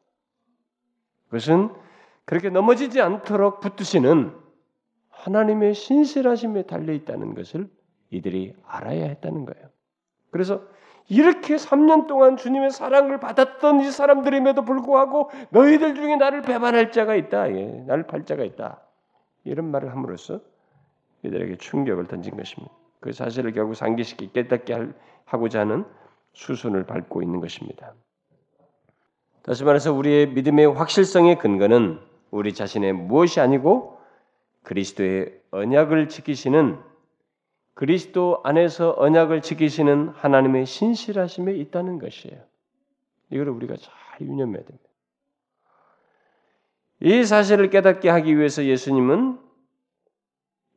[1.25, 1.71] 그것은
[2.25, 4.31] 그렇게 넘어지지 않도록 붙드시는
[5.09, 7.67] 하나님의 신실하심에 달려 있다는 것을
[8.11, 9.69] 이들이 알아야 했다는 거예요.
[10.29, 10.61] 그래서
[11.09, 17.51] 이렇게 3년 동안 주님의 사랑을 받았던 이 사람들임에도 불구하고 너희들 중에 나를 배반할 자가 있다.
[17.55, 18.84] 예, 나를 팔 자가 있다.
[19.45, 20.41] 이런 말을 함으로써
[21.23, 22.73] 이들에게 충격을 던진 것입니다.
[22.99, 24.91] 그 사실을 결국 상기시키 깨닫게
[25.25, 25.85] 하고자 하는
[26.33, 27.93] 수순을 밟고 있는 것입니다.
[29.43, 31.99] 다시 말해서 우리의 믿음의 확실성의 근거는
[32.31, 33.99] 우리 자신의 무엇이 아니고
[34.63, 36.79] 그리스도의 언약을 지키시는
[37.75, 42.41] 그리스도 안에서 언약을 지키시는 하나님의 신실하심에 있다는 것이에요.
[43.29, 44.84] 이걸 우리가 잘 유념해야 됩니다.
[47.01, 49.39] 이 사실을 깨닫게 하기 위해서 예수님은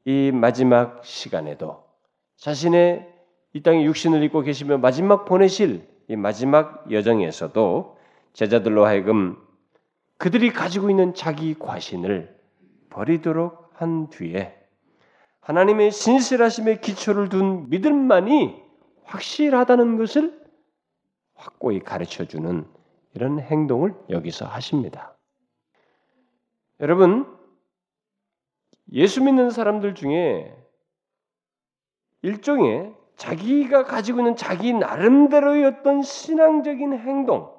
[0.04, 1.85] 이 마지막 시간에도
[2.37, 3.07] 자신의
[3.52, 7.98] 이 땅에 육신을 입고 계시며 마지막 보내실 이 마지막 여정에서도
[8.33, 9.37] 제자들로 하여금
[10.16, 12.37] 그들이 가지고 있는 자기 과신을
[12.90, 14.54] 버리도록 한 뒤에
[15.40, 18.62] 하나님의 신실하심의 기초를 둔 믿음만이
[19.04, 20.38] 확실하다는 것을
[21.35, 22.66] 확고히 가르쳐 주는
[23.14, 25.17] 이런 행동을 여기서 하십니다.
[26.80, 27.26] 여러분,
[28.92, 30.54] 예수 믿는 사람들 중에
[32.22, 37.52] 일종의 자기가 가지고 있는 자기 나름대로의 어떤 신앙적인 행동,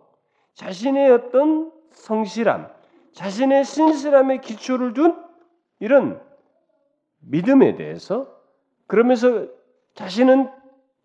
[0.53, 2.69] 자신의 어떤 성실함,
[3.13, 5.21] 자신의 신실함의 기초를 둔
[5.79, 6.21] 이런
[7.19, 8.33] 믿음에 대해서
[8.87, 9.47] 그러면서
[9.95, 10.49] 자신은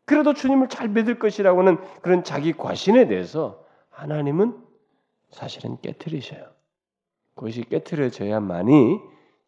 [0.04, 4.62] 그래도 주님을 잘 믿을 것이라고 는 그런 자기 과신에 대해서 하나님은
[5.30, 6.53] 사실은 깨뜨리셔요.
[7.34, 9.00] 그것이 깨뜨려져야만이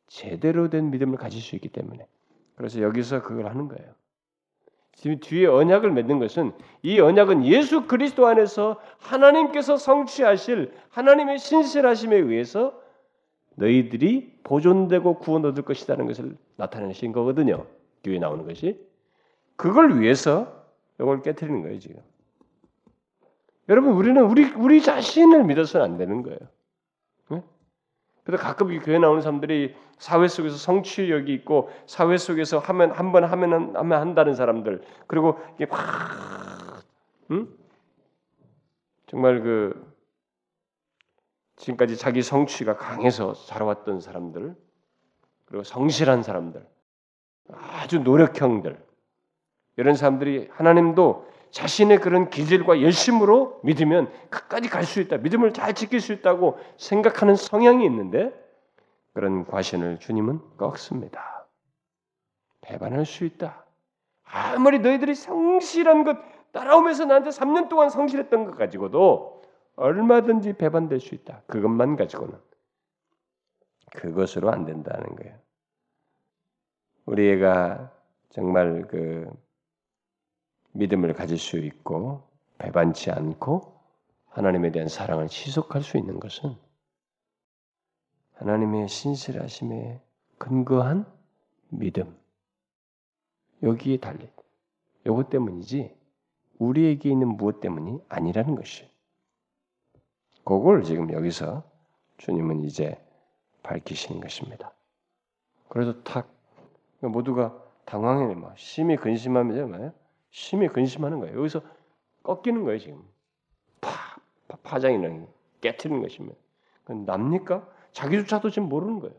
[0.06, 2.06] 제대로 된 믿음을 가질 수 있기 때문에
[2.54, 3.94] 그래서 여기서 그걸 하는 거예요.
[4.94, 12.80] 지금 뒤에 언약을 맺는 것은 이 언약은 예수 그리스도 안에서 하나님께서 성취하실 하나님의 신실하심에 의해서
[13.56, 17.66] 너희들이 보존되고 구원 얻을 것이라는 것을 나타내신 거거든요.
[18.02, 18.80] 뒤에 나오는 것이
[19.56, 20.64] 그걸 위해서
[20.98, 22.00] 이걸 깨뜨리는 거예요 지금.
[23.68, 26.38] 여러분 우리는 우리 우리 자신을 믿어서는 안 되는 거예요.
[28.26, 33.76] 그래서 가끔 교회 나오는 사람들이 사회 속에서 성취력이 있고 사회 속에서 하면 한 번 하면
[33.76, 36.82] 하면 한다는 사람들 그리고 이게 확
[37.30, 37.48] 응?
[39.06, 39.94] 정말 그
[41.54, 44.56] 지금까지 자기 성취가 강해서 자라왔던 사람들
[45.46, 46.66] 그리고 성실한 사람들
[47.52, 48.84] 아주 노력형들
[49.76, 55.18] 이런 사람들이 하나님도 자신의 그런 기질과 열심으로 믿으면 끝까지 갈 수 있다.
[55.18, 58.32] 믿음을 잘 지킬 수 있다고 생각하는 성향이 있는데
[59.12, 61.46] 그런 과신을 주님은 꺾습니다.
[62.60, 63.64] 배반할 수 있다.
[64.24, 66.18] 아무리 너희들이 성실한 것
[66.52, 69.42] 따라오면서 나한테 3년 동안 성실했던 것 가지고도
[69.76, 71.42] 얼마든지 배반될 수 있다.
[71.46, 72.38] 그것만 가지고는
[73.94, 75.36] 그것으로 안 된다는 거예요.
[77.04, 77.90] 우리 애가
[78.30, 79.30] 정말 그
[80.76, 82.22] 믿음을 가질 수 있고
[82.58, 83.74] 배반치 않고
[84.28, 86.54] 하나님에 대한 사랑을 지속할 수 있는 것은
[88.34, 90.00] 하나님의 신실하심에
[90.38, 91.06] 근거한
[91.68, 92.16] 믿음
[93.62, 94.28] 여기에 달린
[95.06, 95.96] 요것 때문이지
[96.58, 98.88] 우리에게 있는 무엇 때문이 아니라는 것이
[100.44, 101.64] 그걸 지금 여기서
[102.18, 103.02] 주님은 이제
[103.62, 104.72] 밝히시는 것입니다.
[105.68, 106.30] 그래서 탁
[107.00, 110.05] 모두가 당황해 막 심히 근심하면서?
[110.36, 111.38] 심히 근심하는 거예요.
[111.38, 111.62] 여기서
[112.22, 113.02] 꺾이는 거예요, 지금.
[113.80, 113.90] 파,
[114.62, 115.26] 파 장이는
[115.62, 116.36] 깨트리는 것입니다.
[116.84, 117.66] 납니까?
[117.92, 119.16] 자기조차도 지금 모르는 거예요.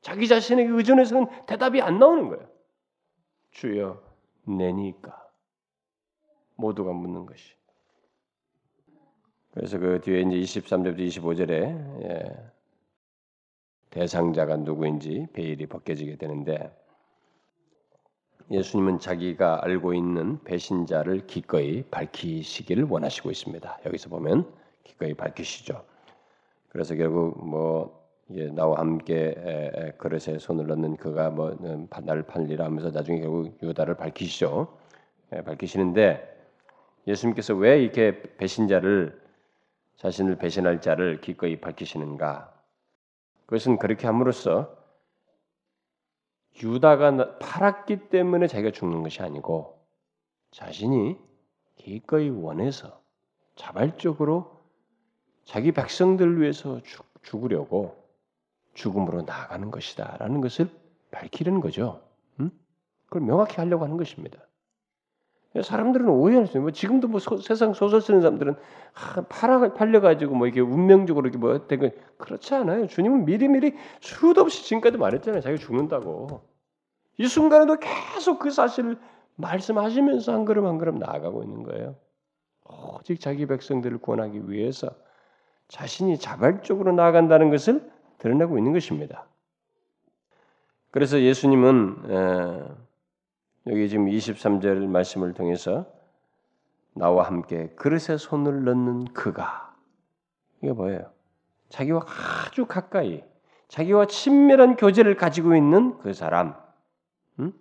[0.00, 2.48] 자기 자신에게 의존해서는 대답이 안 나오는 거예요.
[3.50, 4.00] 주여,
[4.44, 5.28] 내니까.
[6.54, 7.56] 모두가 묻는 것이.
[9.50, 12.52] 그래서 그 뒤에 이제 23절부터 25절에 예,
[13.90, 16.72] 대상자가 누구인지 베일이 벗겨지게 되는데
[18.50, 23.80] 예수님은 자기가 알고 있는 배신자를 기꺼이 밝히시기를 원하시고 있습니다.
[23.84, 24.50] 여기서 보면
[24.84, 25.84] 기꺼이 밝히시죠.
[26.70, 27.98] 그래서 결국 뭐
[28.52, 34.78] 나와 함께 그릇에 손을 넣는 그가 뭐 음, 나를 팔리라 하면서 나중에 결국 유다를 밝히시죠.
[35.44, 36.36] 밝히시는데
[37.06, 39.20] 예수님께서 왜 이렇게 배신자를
[39.96, 42.52] 자신을 배신할 자를 기꺼이 밝히시는가?
[43.46, 44.77] 그것은 그렇게 함으로써
[46.62, 49.78] 유다가 팔았기 때문에 자기가 죽는 것이 아니고
[50.50, 51.16] 자신이
[51.76, 53.00] 기꺼이 원해서
[53.56, 54.58] 자발적으로
[55.44, 57.96] 자기 백성들 위해서 죽, 죽으려고
[58.74, 60.70] 죽음으로 나아가는 것이다라는 것을
[61.10, 62.02] 밝히려는 거죠.
[62.40, 62.50] 음?
[63.06, 64.38] 그걸 명확히 하려고 하는 것입니다.
[65.62, 66.62] 사람들은 오해할 수 있어요.
[66.62, 68.54] 뭐 지금도 뭐 소, 세상 소설 쓰는 사람들은
[68.94, 72.86] 아, 팔아 팔려가지고 뭐 이렇게 운명적으로 이렇게 뭐된 그렇지 않아요.
[72.86, 75.40] 주님은 미리미리 수도 없이 지금까지 말했잖아요.
[75.40, 76.42] 자기가 죽는다고.
[77.18, 78.98] 이 순간에도 계속 그 사실을
[79.36, 81.96] 말씀하시면서 한 걸음 한 걸음 나아가고 있는 거예요.
[82.98, 84.90] 오직 자기 백성들을 구원하기 위해서
[85.68, 89.26] 자신이 자발적으로 나아간다는 것을 드러내고 있는 것입니다.
[90.90, 92.86] 그래서 예수님은
[93.66, 95.86] 여기 지금 23절 말씀을 통해서
[96.94, 99.74] 나와 함께 그릇에 손을 넣는 그가
[100.62, 101.10] 이게 뭐예요?
[101.68, 102.04] 자기와
[102.46, 103.22] 아주 가까이
[103.68, 106.54] 자기와 친밀한 교제를 가지고 있는 그 사람,
[107.38, 107.52] 음?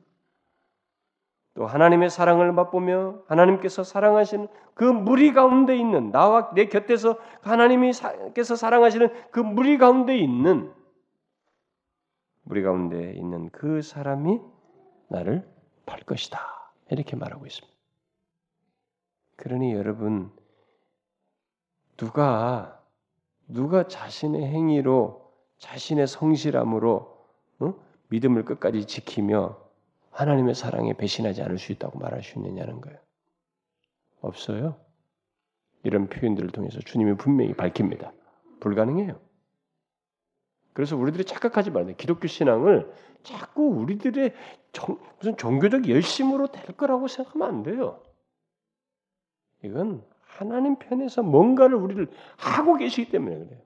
[1.53, 9.09] 또 하나님의 사랑을 맛보며 하나님께서 사랑하시는 그 무리 가운데 있는 나와 내 곁에서 하나님이께서 사랑하시는
[9.31, 10.71] 그 무리 가운데 있는
[12.43, 14.39] 무리 가운데 있는 그 사람이
[15.09, 15.45] 나를
[15.87, 16.39] 팔 것이다
[16.91, 17.75] 이렇게 말하고 있습니다.
[19.37, 20.31] 그러니 여러분
[21.95, 22.79] 누가
[23.47, 27.17] 누가 자신의 행위로 자신의 성실함으로
[27.59, 27.73] 어?
[28.09, 29.57] 믿음을 끝까지 지키며
[30.11, 32.99] 하나님의 사랑에 배신하지 않을 수 있다고 말할 수 있느냐는 거예요.
[34.21, 34.77] 없어요.
[35.83, 38.11] 이런 표현들을 통해서 주님이 분명히 밝힙니다.
[38.59, 39.19] 불가능해요.
[40.77, 41.95] 그래서 우리들이 착각하지 말아요.
[41.95, 44.31] 기독교 신앙을 자꾸 우리들의
[44.73, 48.03] 정, 무슨 종교적 열심으로 될 거라고 생각하면 안 돼요.
[49.63, 53.61] 이건 하나님 편에서 뭔가를 우리를 하고 계시기 때문에 그래요.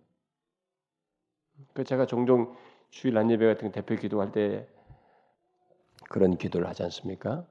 [1.73, 2.55] 그 제가 종종
[2.91, 4.65] 주일 안예배 같은 대표 기도할 때
[6.09, 7.45] 그런 기도를 하지 않습니까?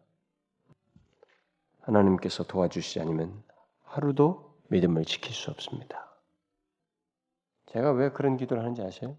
[1.80, 3.42] 하나님께서 도와주시지 않으면
[3.82, 6.16] 하루도 믿음을 지킬 수 없습니다.
[7.66, 9.18] 제가 왜 그런 기도를 하는지 아세요?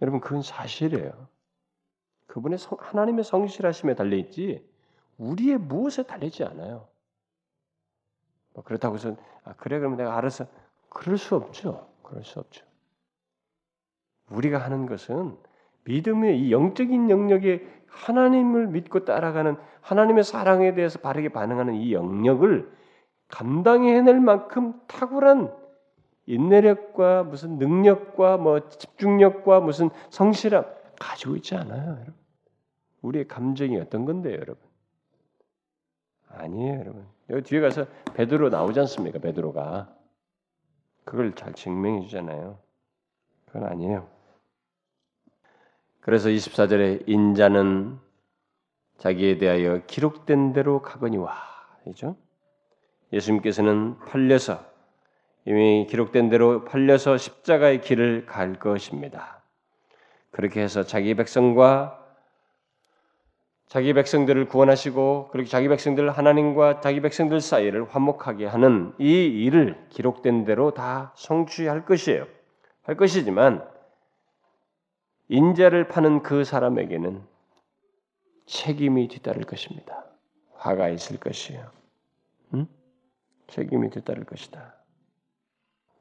[0.00, 1.28] 여러분 그건 사실이에요.
[2.26, 4.64] 그분의 성, 하나님의 성실하심에 달려 있지
[5.18, 6.88] 우리의 무엇에 달리지 않아요.
[8.54, 10.46] 뭐 그렇다고 해서 아, 그래 그러면 내가 알아서
[10.88, 11.88] 그럴 수 없죠.
[12.02, 12.64] 그럴 수 없죠.
[14.30, 15.36] 우리가 하는 것은
[15.84, 22.70] 믿음의 이 영적인 영역에 하나님을 믿고 따라가는 하나님의 사랑에 대해서 바르게 반응하는 이 영역을
[23.28, 25.59] 감당해낼 만큼 탁월한
[26.30, 30.64] 인내력과 무슨 능력과 뭐 집중력과 무슨 성실함
[30.98, 32.14] 가지고 있지 않아요, 여러분.
[33.02, 34.56] 우리의 감정이 어떤 건데요, 여러분?
[36.28, 37.06] 아니에요, 여러분.
[37.30, 39.18] 여기 뒤에 가서 베드로 나오지 않습니까?
[39.18, 39.92] 베드로가
[41.04, 42.58] 그걸 잘 증명해 주잖아요.
[43.46, 44.08] 그건 아니에요.
[46.00, 47.98] 그래서 24절에 인자는
[48.98, 51.34] 자기에 대하여 기록된 대로 가거니와
[51.86, 52.16] 이죠.
[53.12, 54.69] 예수님께서는 팔려서
[55.44, 59.42] 이미 기록된 대로 팔려서 십자가의 길을 갈 것입니다.
[60.30, 61.96] 그렇게 해서 자기 백성과
[63.66, 70.44] 자기 백성들을 구원하시고 그렇게 자기 백성들 하나님과 자기 백성들 사이를 화목하게 하는 이 일을 기록된
[70.44, 72.26] 대로 다 성취할 것이에요.
[72.82, 73.64] 할 것이지만
[75.28, 77.22] 인자를 파는 그 사람에게는
[78.46, 80.04] 책임이 뒤따를 것입니다.
[80.56, 81.70] 화가 있을 것이에요.
[82.54, 82.66] 응?
[83.46, 84.79] 책임이 뒤따를 것이다.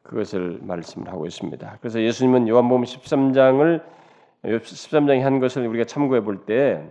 [0.03, 1.77] 그것을 말씀을 하고 있습니다.
[1.81, 3.83] 그래서 예수님은 요한복음 13장을
[4.43, 6.88] 13장에 한 것을 우리가 참고해 볼 때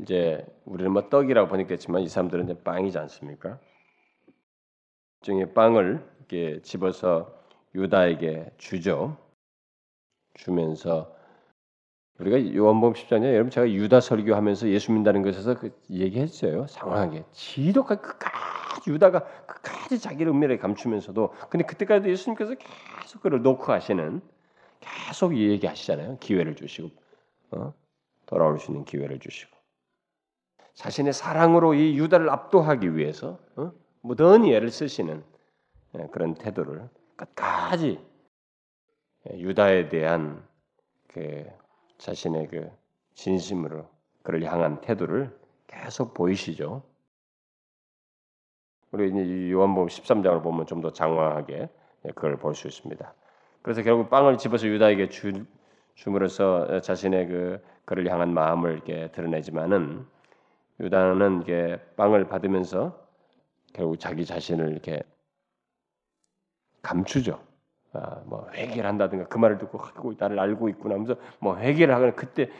[0.00, 3.58] 이제 우리는 뭐 떡이라고 번역됐지만 이 사람들은 이제 빵이지 않습니까?
[5.20, 7.32] 일종의 빵을 이렇게 집어서
[7.74, 9.16] 유다에게 주죠.
[10.34, 11.14] 주면서
[12.18, 16.66] 우리가 요한복음 10장에 여러분 제가 유다 설교하면서 예수 믿는다는 것에서 그 얘기했어요.
[16.66, 19.26] 상황하게 지독하게 끝까지 유다가
[19.82, 22.54] 끝까지 자기를 은밀하게 감추면서도 근데 그때까지도 예수님께서
[23.00, 24.20] 계속 그를 놓고 하시는
[24.80, 26.18] 계속 얘기하시잖아요.
[26.18, 26.90] 기회를 주시고
[27.52, 27.74] 어?
[28.26, 29.56] 돌아올 수 있는 기회를 주시고
[30.74, 33.72] 자신의 사랑으로 이 유다를 압도하기 위해서 어?
[34.00, 35.22] 무던히 애를 쓰시는
[35.98, 38.00] 예, 그런 태도를 끝까지
[39.28, 40.42] 예, 유다에 대한
[41.08, 41.46] 그
[41.98, 42.70] 자신의 그
[43.14, 43.86] 진심으로
[44.22, 46.82] 그를 향한 태도를 계속 보이시죠.
[48.92, 51.68] 우리 이제 요한복음 13장을 보면 좀 더 장황하게
[52.14, 53.14] 그걸 볼 수 있습니다.
[53.62, 55.32] 그래서 결국 빵을 집어서 유다에게 주,
[55.94, 60.06] 줌으로써 자신의 그 그를 향한 마음을 이렇게 드러내지만은
[60.80, 62.98] 유다는 이게 빵을 받으면서
[63.72, 65.02] 결국 자기 자신을 이렇게
[66.82, 67.40] 감추죠.
[67.92, 72.14] 아, 뭐 회개를 한다든가 그 말을 듣고 하고 나를 알고 있구나 하면서 뭐 회개를 하거나
[72.14, 72.50] 그때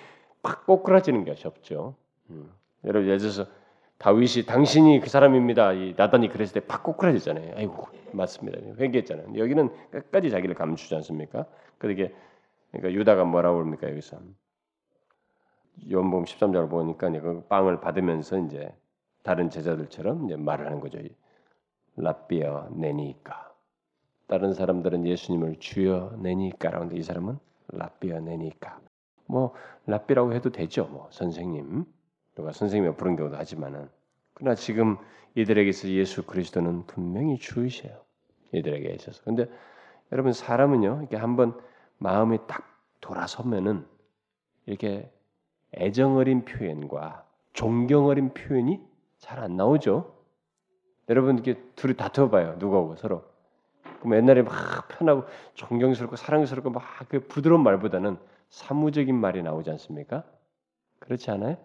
[0.43, 1.97] 팍 꼬꾸라지는 것이 없죠.
[2.31, 2.51] 음.
[2.85, 3.47] 여러분 예를 들어서
[4.03, 5.73] 다윗이 당신이 그 사람입니다.
[5.75, 7.55] 이 나단이 그랬을 때 팍 꼬꾸라지잖아요.
[7.57, 8.59] 아이고 맞습니다.
[8.79, 9.39] 회개했잖아요.
[9.39, 11.47] 여기는 끝까지 자기를 감추지 않습니까?
[11.79, 12.13] 그러게
[12.73, 14.19] 그러니까 유다가 뭐라고 합니까 여기서
[15.91, 18.75] 요한복음 13장을 보니까 그 빵을 받으면서 이제
[19.23, 20.99] 다른 제자들처럼 이제 말을 하는 거죠.
[21.95, 23.53] 라비어 내니까
[24.27, 27.39] 다른 사람들은 예수님을 주여 내니까라고 하는데 이 사람은
[27.69, 28.81] 라비어 내니까.
[29.27, 29.55] 뭐
[29.87, 30.87] 라비라고 해도 되죠.
[30.87, 31.85] 뭐 선생님.
[32.35, 33.89] 누가 선생님이 부른 경우도 하지만은
[34.35, 34.97] 그러나 지금
[35.35, 37.99] 이들에게서 예수 그리스도는 분명히 주이세요.
[38.53, 39.23] 이들에게 있어서.
[39.25, 39.49] 근데
[40.13, 41.03] 여러분 사람은요.
[41.05, 41.59] 이게 한번
[41.99, 42.67] 마음이 딱
[43.01, 43.87] 돌아서면은
[44.67, 45.11] 이렇게
[45.75, 48.81] 애정 어린 표현과 존경 어린 표현이
[49.19, 50.15] 잘 안 나오죠.
[51.09, 52.57] 여러분 이렇게 둘이 다투어 봐요.
[52.59, 53.25] 누구하고 서로.
[54.01, 58.19] 그럼 옛날에 막 편하고 존경스럽고 사랑스럽고 막 그 부드러운 말보다는
[58.51, 60.25] 사무적인 말이 나오지 않습니까?
[61.01, 61.57] 그렇지 않아요?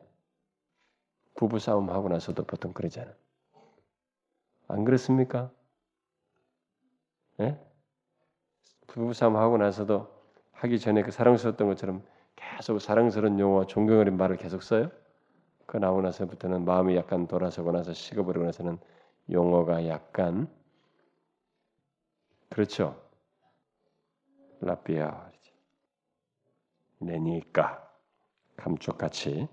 [1.38, 3.13] 부부 싸움 하고 나서도 보통 그러잖아요.
[4.67, 5.52] 안 그렇습니까?
[7.39, 7.58] 예?
[8.88, 10.12] 부부 싸움 하고 나서도
[10.52, 12.04] 하기 전에 그 사랑스러웠던 것처럼
[12.36, 14.91] 계속 사랑스러운 용어와 존경 어린 말을 계속 써요.
[15.67, 18.80] 그 나오고 나서부터는 마음이 약간 돌아서고 나서 식어버리고 나서는
[19.30, 20.47] 용어가 약간
[22.50, 23.00] 그렇죠.
[24.60, 25.30] 라비아
[27.00, 27.88] 내니까
[28.56, 29.47] 감쪽같이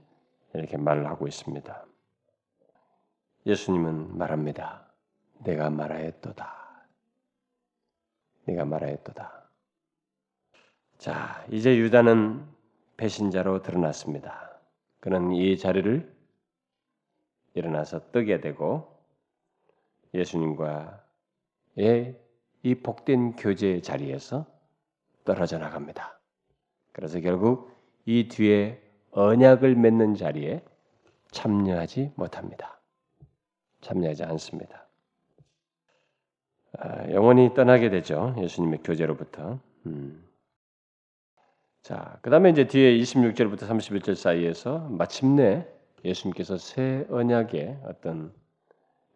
[0.54, 1.86] 이렇게 말을 하고 있습니다.
[3.46, 4.90] 예수님은 말합니다.
[5.44, 6.86] 내가 말하였도다.
[8.46, 9.44] 내가 말하였도다.
[10.98, 12.46] 자, 이제 유다는
[12.96, 14.58] 배신자로 드러났습니다.
[15.00, 16.14] 그는 이 자리를
[17.54, 18.98] 일어나서 뜨게 되고
[20.14, 20.94] 예수님과의
[22.62, 24.46] 이 복된 교제의 자리에서
[25.24, 26.18] 떨어져 나갑니다.
[26.92, 27.70] 그래서 결국
[28.06, 28.83] 이 뒤에
[29.14, 30.62] 언약을 맺는 자리에
[31.30, 32.80] 참여하지 못합니다.
[33.80, 34.86] 참여하지 않습니다.
[36.78, 38.34] 아, 영원히 떠나게 되죠.
[38.38, 39.58] 예수님의 교제로부터.
[39.86, 40.24] 음.
[41.82, 45.66] 자, 그 다음에 이제 뒤에 26절부터 31절 사이에서 마침내
[46.04, 48.32] 예수님께서 새 언약의 어떤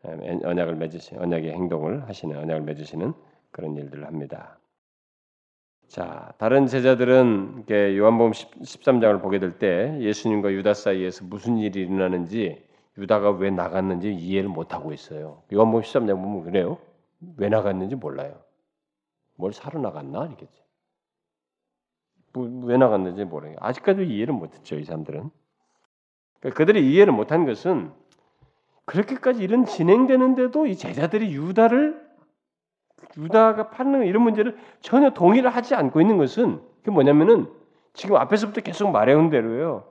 [0.02, 3.14] 언약을 맺으시 언약의 행동을 하시는 언약을 맺으시는
[3.50, 4.58] 그런 일들을 합니다.
[5.88, 12.62] 자, 다른 제자들은 요한복음 13장을 보게 될 때 예수님과 유다 사이에서 무슨 일이 일어나는지
[12.98, 15.42] 유다가 왜 나갔는지 이해를 못 하고 있어요.
[15.52, 16.78] 요한복음 13장 보면 그래요.
[17.38, 18.38] 왜 나갔는지 몰라요.
[19.36, 20.62] 뭘 사러 나갔나 이겠지.
[22.34, 25.30] 뭐, 왜 나갔는지 모르요 아직까지 이해를 못했죠 이 사람들은.
[26.40, 27.90] 그러니까 그들이 이해를 못한 것은
[28.84, 32.07] 그렇게까지 이런 진행되는데도 이 제자들이 유다를
[33.18, 37.50] 유다가 파는 이런 문제를 전혀 동의를 하지 않고 있는 것은 그 뭐냐면은
[37.92, 39.84] 지금 앞에서부터 계속 말해온 대로요.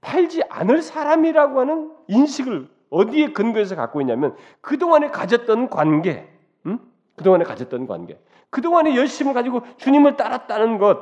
[0.00, 6.26] 팔지 않을 사람이라고 하는 인식을 어디에 근거해서 갖고 있냐면 그동안에 가졌던 관계,
[6.66, 6.78] 응?
[7.16, 10.98] 그동안에 가졌던 관계, 그동안에 열심을 가지고 주님을 따랐다는 것,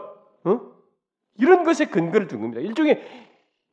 [0.46, 0.60] 응?
[1.36, 2.60] 이런 것에 근거를 둔 겁니다.
[2.60, 3.00] 일종의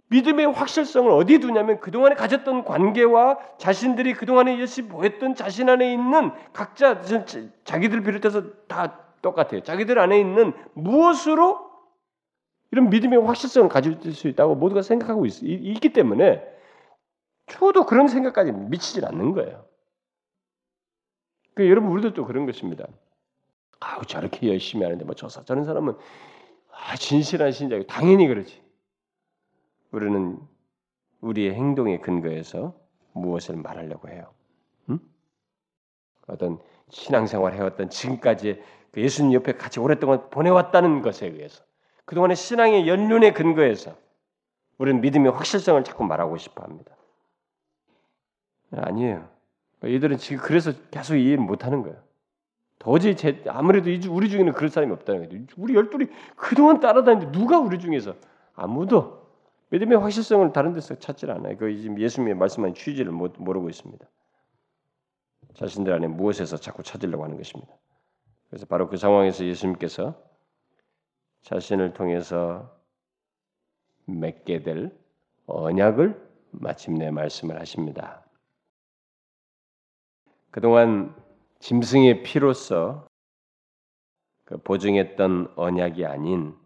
[0.07, 7.01] 믿음의 확실성을 어디에 두냐면 그동안에 가졌던 관계와 자신들이 그동안에 열심히 보였던 자신 안에 있는 각자
[7.63, 9.61] 자기들 비롯해서 다 똑같아요.
[9.61, 11.71] 자기들 안에 있는 무엇으로
[12.71, 16.43] 이런 믿음의 확실성을 가질 수 있다고 모두가 생각하고 있, 있기 때문에
[17.47, 19.65] 저도 그런 생각까지 미치질 않는 거예요.
[21.55, 22.85] 그 여러분 우리들도 그런 것입니다.
[23.79, 25.95] 아우 저렇게 열심히 하는데 뭐 저사 저런 사람은
[26.71, 28.64] 아, 진실한 신자고 당연히 그러지.
[29.95, 30.37] 우리는
[31.21, 32.73] 우리의 행동의 근거에서
[33.13, 34.29] 무엇을 말하려고 해요?
[34.89, 34.99] 음?
[36.27, 41.63] 어떤 신앙생활 해왔던 지금까지 그 예수님 옆에 같이 오랫동안 보내왔다는 것에 의해서
[42.03, 43.95] 그동안의 신앙의 연륜의 근거에서
[44.77, 46.93] 우리는 믿음의 확실성을 자꾸 말하고 싶어 합니다.
[48.71, 49.29] 아니에요.
[49.81, 51.97] 이들은 지금 그래서 계속 이해를 못하는 거예요.
[52.79, 55.45] 도저히 제, 아무래도 우리 중에는 그럴 사람이 없다는 거예요.
[55.55, 58.13] 우리 열둘이 그동안 따라다니는데 누가 우리 중에서
[58.55, 59.24] 아무도
[59.69, 61.57] 믿음의 확실성을 다른 데서 찾질 않아요.
[61.57, 64.05] 그 지금 예수님의 말씀한 취지를 모르고 있습니다.
[65.55, 67.73] 자신들 안에 무엇에서 자꾸 찾으려고 하는 것입니다.
[68.49, 70.21] 그래서 바로 그 상황에서 예수님께서
[71.41, 72.75] 자신을 통해서
[74.05, 74.95] 맺게 될
[75.47, 78.23] 언약을 마침내 말씀을 하십니다.
[80.51, 81.15] 그동안
[81.59, 83.07] 짐승의 피로서
[84.45, 86.64] 그 보증했던 언약이 아닌 네,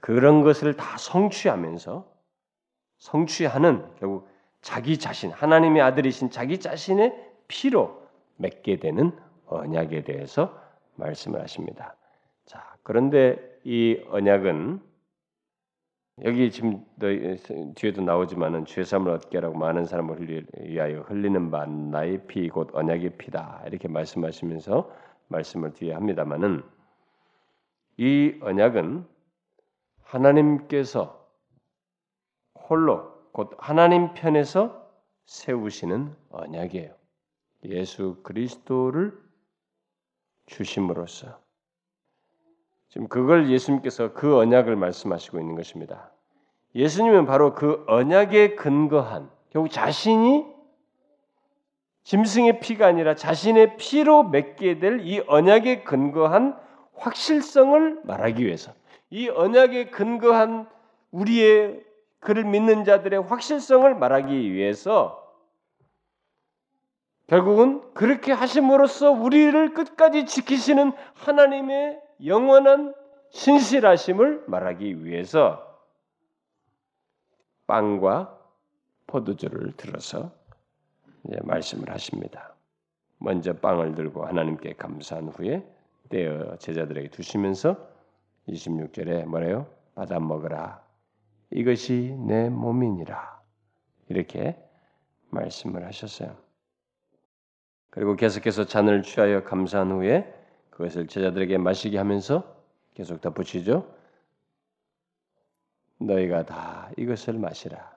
[0.00, 2.06] 그런 것을 다 성취하면서
[2.98, 4.28] 성취하는 결국
[4.62, 7.14] 자기 자신 하나님의 아들이신 자기 자신의
[7.46, 8.02] 피로
[8.36, 9.12] 맺게 되는
[9.46, 10.58] 언약에 대해서
[10.96, 11.94] 말씀을 하십니다.
[12.46, 14.80] 자, 그런데 이 언약은
[16.24, 16.82] 여기 지금
[17.74, 23.64] 뒤에도 나오지만은 죄삼을 얻게 하라고 많은 사람을 위하여 흘리는 바 나의 피 곧 언약의 피다
[23.66, 24.90] 이렇게 말씀하시면서
[25.28, 26.62] 말씀을 뒤에 합니다만은
[27.98, 29.06] 이 언약은
[30.06, 31.26] 하나님께서
[32.68, 34.86] 홀로 곧 하나님 편에서
[35.26, 36.94] 세우시는 언약이에요.
[37.64, 39.18] 예수 그리스도를
[40.46, 41.38] 주심으로써
[42.88, 46.10] 지금 그걸 예수님께서 그 언약을 말씀하시고 있는 것입니다.
[46.74, 50.46] 예수님은 바로 그 언약에 근거한 결국 자신이
[52.04, 56.56] 짐승의 피가 아니라 자신의 피로 맺게 될 이 언약에 근거한
[56.94, 58.72] 확실성을 말하기 위해서
[59.10, 60.68] 이 언약에 근거한
[61.10, 61.84] 우리의
[62.20, 65.22] 그를 믿는 자들의 확실성을 말하기 위해서
[67.28, 72.94] 결국은 그렇게 하심으로써 우리를 끝까지 지키시는 하나님의 영원한
[73.30, 75.62] 신실하심을 말하기 위해서
[77.66, 78.38] 빵과
[79.08, 80.32] 포도주를 들어서
[81.42, 82.54] 말씀을 하십니다.
[83.18, 85.66] 먼저 빵을 들고 하나님께 감사한 후에
[86.08, 87.95] 떼어 제자들에게 두시면서
[88.48, 89.66] 26절에 뭐래요?
[89.94, 90.84] 받아 먹으라.
[91.50, 93.42] 이것이 내 몸이니라.
[94.08, 94.58] 이렇게
[95.30, 96.36] 말씀을 하셨어요.
[97.90, 100.32] 그리고 계속해서 잔을 취하여 감사한 후에
[100.70, 102.56] 그것을 제자들에게 마시게 하면서
[102.94, 103.94] 계속 덧붙이죠.
[105.98, 107.96] 너희가 다 이것을 마시라.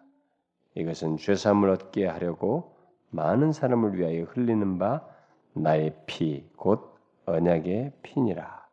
[0.75, 2.77] 이것은 죄사함을 얻게 하려고
[3.09, 5.05] 많은 사람을 위하여 흘리는 바
[5.53, 6.95] 나의 피, 곧
[7.25, 8.67] 언약의 피니라.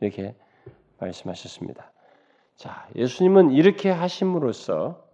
[0.00, 0.34] 이렇게
[0.98, 1.90] 말씀하셨습니다.
[2.56, 5.04] 자, 예수님은 이렇게 하심으로써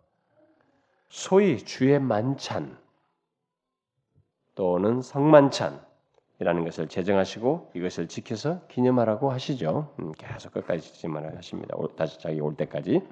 [1.08, 2.78] 소위 주의 만찬
[4.54, 9.94] 또는 성만찬이라는 것을 제정하시고 이것을 지켜서 기념하라고 하시죠.
[10.00, 11.76] 음, 계속 끝까지 기념하라 하십니다.
[11.96, 13.06] 다시 자기 올 때까지.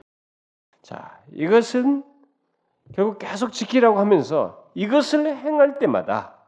[0.83, 2.05] 자, 이것은
[2.95, 6.39] 결국 계속 지키라고 하면서 이것을 행할 때마다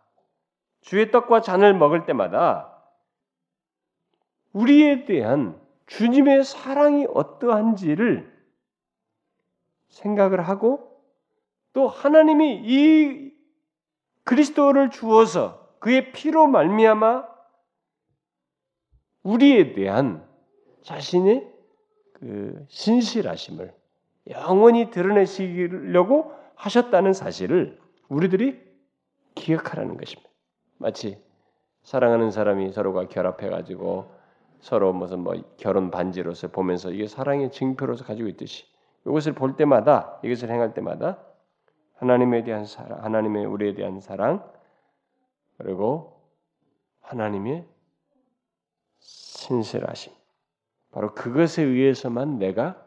[0.81, 2.71] 주의 떡과 잔을 먹을 때마다
[4.53, 5.61] 우리에 대한
[5.91, 8.32] 주님의 사랑이 어떠한지를
[9.88, 11.03] 생각을 하고
[11.72, 13.32] 또 하나님이 이
[14.22, 17.28] 그리스도를 주어서 그의 피로 말미암아
[19.24, 20.24] 우리에 대한
[20.82, 21.53] 자신의
[22.12, 23.74] 그 신실하심을
[24.28, 28.62] 영원히 드러내시려고 하셨다는 사실을 우리들이
[29.34, 30.30] 기억하라는 것입니다.
[30.78, 31.20] 마치
[31.82, 34.20] 사랑하는 사람이 서로가 결합해 가지고
[34.61, 38.64] 서로 무슨 뭐 결혼 반지로서 보면서 이게 사랑의 증표로서 가지고 있듯이
[39.06, 41.18] 이것을 볼 때마다 이것을 행할 때마다
[41.94, 44.50] 하나님에 대한 사랑, 하나님의 우리에 대한 사랑
[45.58, 46.20] 그리고
[47.00, 47.66] 하나님의
[48.98, 50.12] 신실하심
[50.92, 52.86] 바로 그것에 의해서만 내가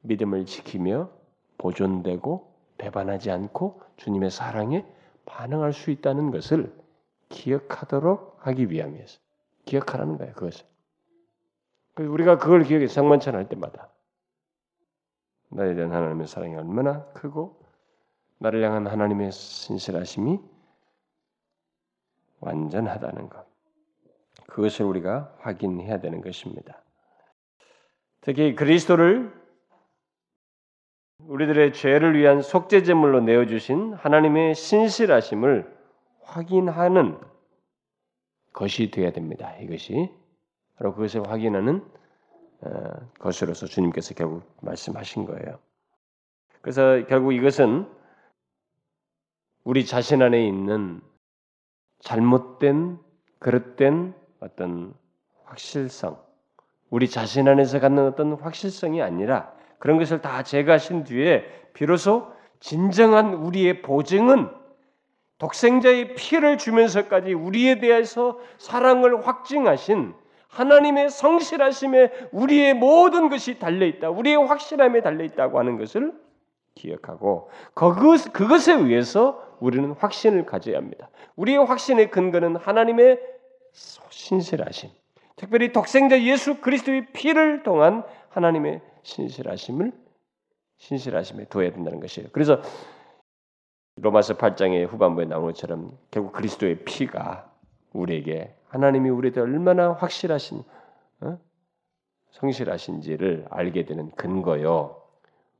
[0.00, 1.10] 믿음을 지키며
[1.58, 4.84] 보존되고 배반하지 않고 주님의 사랑에
[5.24, 6.74] 반응할 수 있다는 것을
[7.28, 9.20] 기억하도록 하기 위함이었어.
[9.64, 10.32] 기억하라는 거예요.
[10.34, 10.71] 그것을.
[11.98, 13.90] 우리가 그걸 기억해 상만찬 할 때마다
[15.50, 17.60] 나에 대한 하나님의 사랑이 얼마나 크고
[18.38, 20.40] 나를 향한 하나님의 신실하심이
[22.40, 23.46] 완전하다는 것.
[24.48, 26.82] 그것을 우리가 확인해야 되는 것입니다.
[28.20, 29.32] 특히 그리스도를
[31.18, 35.72] 우리들의 죄를 위한 속죄 제물로 내어 주신 하나님의 신실하심을
[36.22, 37.20] 확인하는
[38.52, 39.56] 것이 되어야 됩니다.
[39.58, 40.10] 이것이
[40.82, 41.80] 바로 그것을 확인하는
[42.62, 42.70] 어,
[43.20, 45.60] 것으로서 주님께서 결국 말씀하신 거예요.
[46.60, 47.86] 그래서 결국 이것은
[49.62, 51.00] 우리 자신 안에 있는
[52.00, 52.98] 잘못된
[53.38, 54.92] 그릇된 어떤
[55.44, 56.20] 확실성,
[56.90, 63.82] 우리 자신 안에서 갖는 어떤 확실성이 아니라 그런 것을 다 제거하신 뒤에 비로소 진정한 우리의
[63.82, 64.50] 보증은
[65.38, 70.21] 독생자의 피를 주면서까지 우리에 대해서 사랑을 확증하신
[70.52, 74.10] 하나님의 성실하심에 우리의 모든 것이 달려 있다.
[74.10, 76.12] 우리의 확실함에 달려 있다고 하는 것을
[76.74, 81.08] 기억하고 그것 그것에 의해서 우리는 확신을 가져야 합니다.
[81.36, 83.18] 우리의 확신의 근거는 하나님의
[84.10, 84.90] 신실하심.
[85.36, 89.92] 특별히 독생자 예수 그리스도의 피를 통한 하나님의 신실하심을
[90.78, 92.28] 신실하심에 둬야 된다는 것이에요.
[92.32, 92.60] 그래서
[93.96, 97.50] 로마서 8장의 후반부에 나오는 것처럼 결국 그리스도의 피가
[97.92, 100.62] 우리에게 하나님이 우리에 대해 얼마나 확실하신
[101.20, 101.38] 어?
[102.30, 105.02] 성실하신지를 알게 되는 근거요.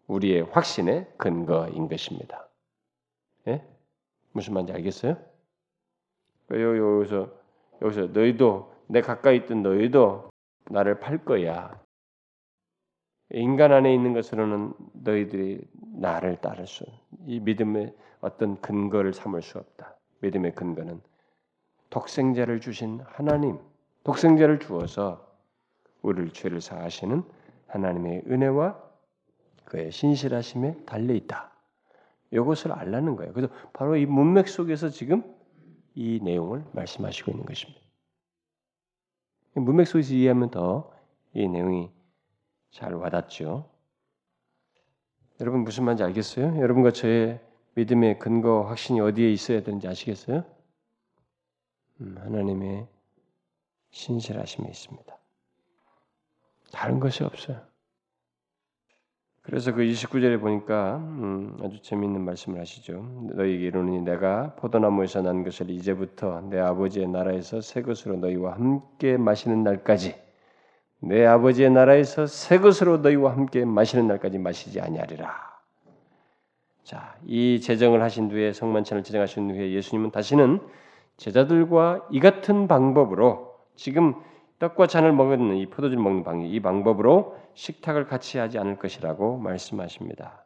[0.06, 2.48] 우리의 확신의 근거인 것입니다.
[3.48, 3.62] 예?
[4.32, 5.16] 무슨 말인지 알겠어요?
[6.50, 7.28] 여기서
[7.82, 10.30] 여기서 너희도 내 가까이 있던 너희도
[10.70, 11.78] 나를 팔 거야.
[13.30, 15.60] 인간 안에 있는 것으로는 너희들이
[15.96, 16.84] 나를 따를 수,
[17.26, 19.96] 이 믿음의 어떤 근거를 삼을 수 없다.
[20.20, 21.00] 믿음의 근거는
[21.92, 23.58] 독생자를 주신 하나님,
[24.04, 25.30] 독생자를 주어서
[26.02, 27.22] 우리를 죄를 사하시는
[27.68, 28.82] 하나님의 은혜와
[29.64, 31.52] 그의 신실하심에 달려 있다.
[32.32, 33.32] 이것을 알라는 거예요.
[33.32, 35.22] 그래서 바로 이 문맥 속에서 지금
[35.94, 37.80] 이 내용을 말씀하시고 있는 것입니다.
[39.54, 40.92] 문맥 속에서 이해하면 더
[41.34, 41.90] 이 내용이
[42.70, 43.68] 잘 와닿죠.
[45.40, 46.60] 여러분 무슨 말인지 알겠어요?
[46.60, 47.40] 여러분과 저의
[47.74, 50.44] 믿음의 근거 확신이 어디에 있어야 되는지 아시겠어요?
[52.02, 52.86] 음, 하나님의
[53.90, 55.16] 신실하심이 있습니다.
[56.72, 57.60] 다른 것이 없어요.
[59.42, 63.02] 그래서 그 29절에 보니까 음, 아주 재미있는 말씀을 하시죠.
[63.34, 69.62] 너희에게 이르노니 내가 포도나무에서 난 것을 이제부터 내 아버지의 나라에서 새 것으로 너희와 함께 마시는
[69.64, 70.14] 날까지
[71.00, 75.52] 내 아버지의 나라에서 새 것으로 너희와 함께 마시는 날까지 마시지 아니하리라.
[76.84, 80.60] 자, 이 제정을 하신 후에 성만찬을 제정하신 후에 예수님은 다시는
[81.16, 84.14] 제자들과 이 같은 방법으로 지금
[84.58, 90.44] 떡과 잔을 먹는 이 포도주를 먹는 방이 이 방법으로 식탁을 같이 하지 않을 것이라고 말씀하십니다.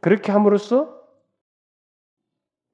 [0.00, 1.02] 그렇게 함으로써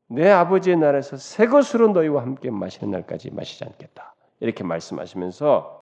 [0.09, 4.15] 내 아버지의 나라에서 새 것으로 너희와 함께 마시는 날까지 마시지 않겠다.
[4.41, 5.81] 이렇게 말씀하시면서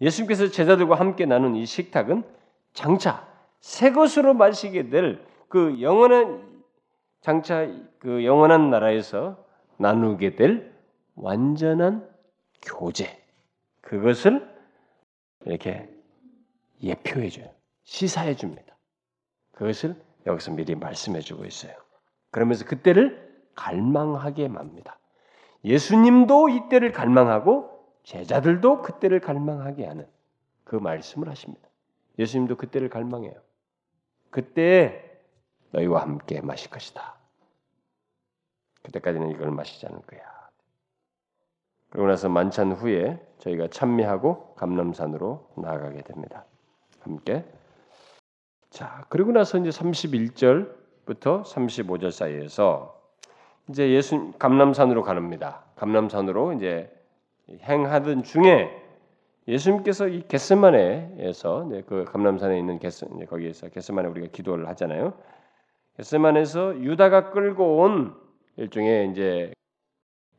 [0.00, 2.24] 예수님께서 제자들과 함께 나눈 이 식탁은
[2.72, 3.28] 장차
[3.60, 6.55] 새 것으로 마시게 될 그 영원한
[7.20, 7.66] 장차
[7.98, 9.44] 그 영원한 나라에서
[9.78, 10.74] 나누게 될
[11.14, 12.08] 완전한
[12.62, 13.22] 교제
[13.80, 14.48] 그것을
[15.44, 15.88] 이렇게
[16.82, 17.50] 예표해 줘요.
[17.84, 18.76] 시사해 줍니다.
[19.52, 19.96] 그것을
[20.26, 21.72] 여기서 미리 말씀해 주고 있어요.
[22.30, 24.98] 그러면서 그때를 갈망하게 맙니다.
[25.64, 27.70] 예수님도 이때를 갈망하고
[28.02, 30.06] 제자들도 그때를 갈망하게 하는
[30.64, 31.68] 그 말씀을 하십니다.
[32.18, 33.34] 예수님도 그때를 갈망해요.
[34.30, 35.05] 그때
[35.76, 37.14] 너희와 함께 마실 것이다.
[38.82, 40.20] 그때까지는 이걸 마시지 않을 거야.
[41.90, 46.44] 그러고 나서 만찬 후에 저희가 찬미하고 감람산으로 나아가게 됩니다.
[47.00, 47.44] 함께.
[48.70, 53.00] 자, 그리고 나서 이제 31절부터 35절 사이에서
[53.68, 55.64] 이제 예수 감람산으로 가릅니다.
[55.76, 56.92] 감람산으로 이제
[57.62, 58.82] 행하던 중에
[59.48, 65.14] 예수님께서 이 겟세마네에서 그 감람산에 있는 겟세 거기에서 겟세마네 우리가 기도를 하잖아요.
[65.96, 68.14] 겟세마네에서 유다가 끌고 온
[68.56, 69.52] 일종의 이제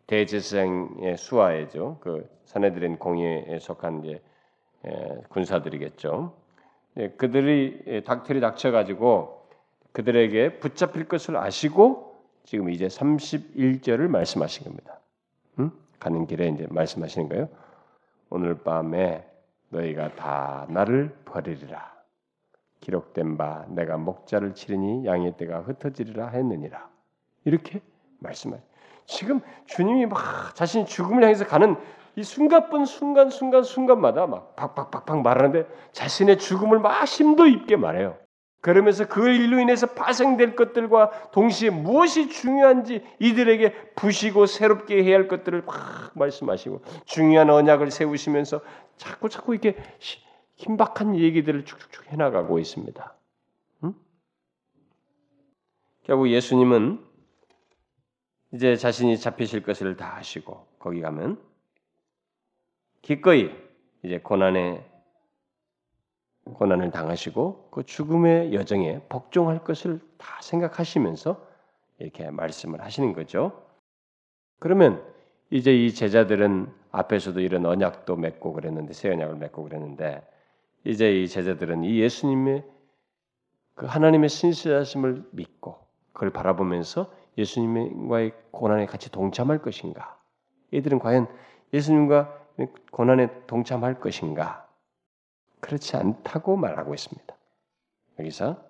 [0.08, 1.98] 대제사장의 수하에죠.
[2.02, 4.22] 그 사내들인 공예에 속한 이제
[5.30, 6.34] 군사들이겠죠.
[6.94, 9.48] 네, 그들이 닥터리 닥쳐가지고
[9.92, 15.00] 그들에게 붙잡힐 것을 아시고 지금 이제 31절을 말씀하신 겁니다.
[15.60, 15.72] 응?
[16.00, 17.50] 가는 길에 이제 말씀하시는 거예요.
[18.30, 19.28] 오늘 밤에
[19.70, 21.97] 너희가 다 나를 버리리라.
[22.80, 26.90] 기록된 바 내가 목자를 치르니 양의 떼가 흩어지리라 했느니라.
[27.46, 27.82] 이렇게
[28.20, 28.64] 말씀하죠.
[29.06, 31.76] 지금 주님이 막 자신이 죽음을 향해서 가는
[32.16, 38.18] 이 순간분 순간 순간 순간마다 막 박박박박 말하는데 자신의 죽음을 막 심도 있게 말해요.
[38.60, 45.62] 그러면서 그 일로 인해서 파생될 것들과 동시에 무엇이 중요한지 이들에게 부시고 새롭게 해야 할 것들을
[45.66, 48.62] 막 말씀하시고 중요한 언약을 세우시면서
[48.98, 49.78] 자꾸 자꾸 이렇게
[50.58, 53.16] 힘박한 얘기들을 쭉쭉쭉 해나가고 있습니다.
[53.84, 53.94] 응?
[56.04, 57.06] 결국 예수님은
[58.54, 61.42] 이제 자신이 잡히실 것을 다 아시고 거기 가면
[63.02, 63.52] 기꺼이
[64.04, 64.86] 이제 고난에
[66.46, 71.46] 고난을 당하시고 그 죽음의 여정에 복종할 것을 다 생각하시면서
[72.00, 73.68] 이렇게 말씀을 하시는 거죠.
[74.60, 75.04] 그러면
[75.50, 80.26] 이제 이 제자들은 앞에서도 이런 언약도 맺고 그랬는데 새 언약을 맺고 그랬는데
[80.84, 82.64] 이제 이 제자들은 이 예수님의
[83.76, 85.78] 그 하나님의 신실하심을 믿고
[86.14, 90.18] 그걸 바라보면서 예수님과의 고난에 같이 동참할 것인가?
[90.72, 91.28] 이들은 과연
[91.74, 92.36] 예수님과
[92.92, 94.68] 고난에 동참할 것인가?
[95.60, 97.36] 그렇지 않다고 말하고 있습니다.
[98.20, 98.64] 여기서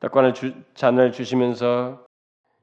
[0.00, 2.04] 떡관을 주, 잔을 주시면서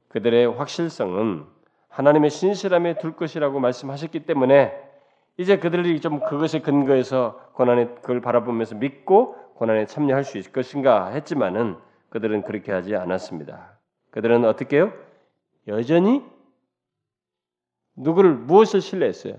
[0.09, 1.47] 그들의 확실성은
[1.89, 4.90] 하나님의 신실함에 둘 것이라고 말씀하셨기 때문에
[5.37, 11.77] 이제 그들이 좀 그것에 근거해서 고난에 그걸 바라보면서 믿고 고난에 참여할 수 있을 것인가 했지만은
[12.09, 13.79] 그들은 그렇게 하지 않았습니다.
[14.11, 14.93] 그들은 어떻게 해요?
[15.67, 16.23] 여전히
[17.95, 19.35] 누구를 무엇을 신뢰했어요?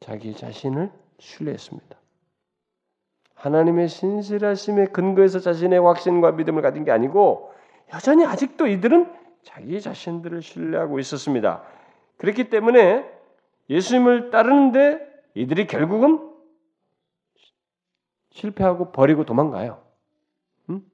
[0.00, 1.96] 자기 자신을 신뢰했습니다.
[3.34, 7.52] 하나님의 신실하심에 근거해서 자신의 확신과 믿음을 가진 게 아니고
[7.92, 9.12] 여전히 아직도 이들은
[9.42, 11.62] 자기 자신들을 신뢰하고 있었습니다.
[12.16, 13.10] 그렇기 때문에
[13.70, 15.00] 예수님을 따르는데
[15.34, 16.32] 이들이 결국은
[18.30, 19.82] 실패하고 버리고 도망가요.
[20.70, 20.84] 음?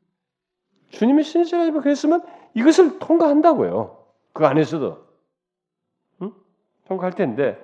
[0.91, 4.05] 주님의 신실하심을 그랬으면 이것을 통과한다고요.
[4.33, 5.07] 그 안에서도
[6.23, 6.33] 응?
[6.87, 7.59] 통과할 텐데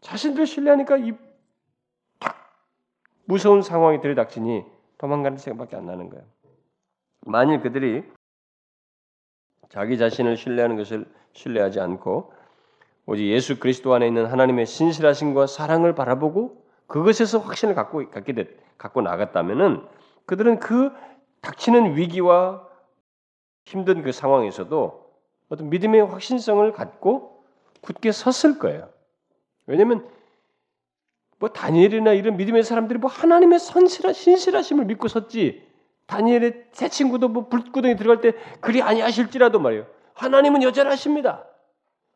[0.00, 1.12] 자신들 신뢰하니까 이
[3.24, 4.64] 무서운 상황이 들이닥치니
[4.96, 6.24] 도망가는 생각밖에 안 나는 거예요.
[7.20, 8.04] 만일 그들이
[9.68, 12.32] 자기 자신을 신뢰하는 것을 신뢰하지 않고
[13.10, 19.00] 오직 예수 그리스도 안에 있는 하나님의 신실하심과 사랑을 바라보고 그것에서 확신을 갖고 갖게 됐, 갖고
[19.00, 19.82] 나갔다면은
[20.26, 20.92] 그들은 그
[21.40, 22.68] 닥치는 위기와
[23.64, 25.10] 힘든 그 상황에서도
[25.48, 27.42] 어떤 믿음의 확신성을 갖고
[27.80, 28.90] 굳게 섰을 거예요.
[29.64, 30.06] 왜냐하면
[31.38, 35.66] 뭐 다니엘이나 이런 믿음의 사람들이 뭐 하나님의 선실하 신실하심을 믿고 섰지.
[36.08, 39.86] 다니엘의 새 친구도 뭐 불구덩이 들어갈 때 그리 아니하실지라도 말이에요.
[40.12, 41.47] 하나님은 여전하십니다.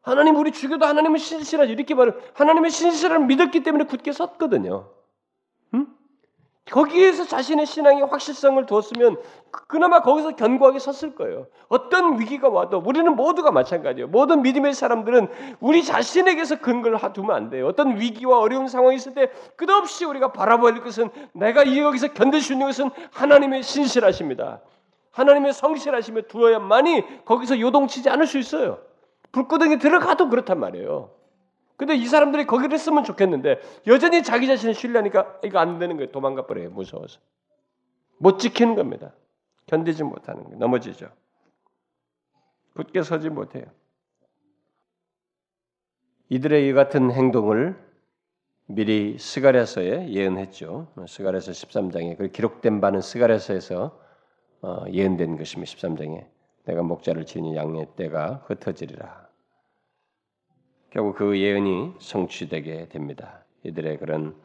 [0.03, 4.89] 하나님 우리 죽여도 하나님은 신실하지 이렇게 말을 하나님의 신실함을 믿었기 때문에 굳게 섰거든요.
[5.75, 5.87] 응?
[6.71, 11.47] 거기에서 자신의 신앙의 확실성을 두었으면 그나마 거기서 견고하게 섰을 거예요.
[11.69, 14.09] 어떤 위기가 와도 우리는 모두가 마찬가지예요.
[14.09, 15.29] 모든 믿음의 사람들은
[15.61, 17.69] 우리 자신에게서 근거를 두면 안 돼요.
[17.69, 22.67] 어떤 위기와 어려운 상황이 있을 때 끝없이 우리가 바라볼 것은 내가 여기서 견딜 수 있는
[22.67, 24.61] 것은 하나님의 신실하십니다.
[25.13, 28.79] 하나님의 성실하심에 두어야만이 거기서 요동치지 않을 수 있어요.
[29.33, 31.11] 불구덩이 들어가도 그렇단 말이에요.
[31.77, 36.13] 근데 이 사람들이 거기를 했으면 좋겠는데 여전히 자기 자신을 신뢰하니까 이거 안 되는 거예요.
[36.13, 36.71] 도망가 버려요.
[36.71, 37.19] 무서워서.
[38.19, 39.13] 못 지키는 겁니다.
[39.67, 40.59] 견디지 못하는 거예요.
[40.59, 41.09] 넘어지죠.
[42.75, 43.65] 굳게 서지 못해요.
[46.29, 47.77] 이들의 이 같은 행동을
[48.67, 50.89] 미리 스가랴서에 예언했죠.
[51.07, 53.99] 스가랴서 13장에 그 기록된 바는 스가랴서에서
[54.63, 55.73] 어, 예언된 것입니다.
[55.73, 56.27] 13장에
[56.65, 59.29] 내가 목자를 치니 양의 때가 흩어지리라.
[60.91, 63.45] 결국 그 예언이 성취되게 됩니다.
[63.65, 64.37] 이들의 그런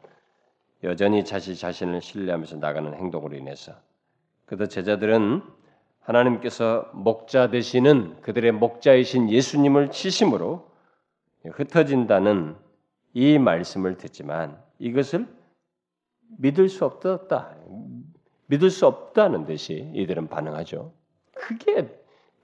[0.84, 3.72] 여전히 자신 자신을 신뢰하면서 나가는 행동으로 인해서
[4.46, 5.42] 그도 제자들은
[6.00, 10.70] 하나님께서 목자 되시는 그들의 목자이신 예수님을 치심으로
[11.44, 12.56] 흩어진다는
[13.12, 15.26] 이 말씀을 듣지만 이것을
[16.38, 17.54] 믿을 수 없었다.
[18.46, 20.92] 믿을 수 없다는 듯이 이들은 반응하죠.
[21.34, 21.88] 그게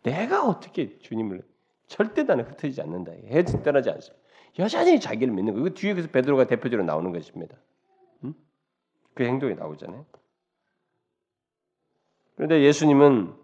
[0.05, 1.43] 내가 어떻게 주님을
[1.87, 3.13] 절대 나는 흩어지지 않는다.
[3.13, 4.25] 해지 떠나지 않습니다.
[4.59, 5.67] 여전히 자기를 믿는 거.
[5.67, 7.57] 이 뒤에 그래서 베드로가 대표적으로 나오는 것입니다.
[8.23, 8.35] 음?
[9.15, 10.05] 그 행동이 나오잖아요.
[12.37, 13.35] 그런데 예수님은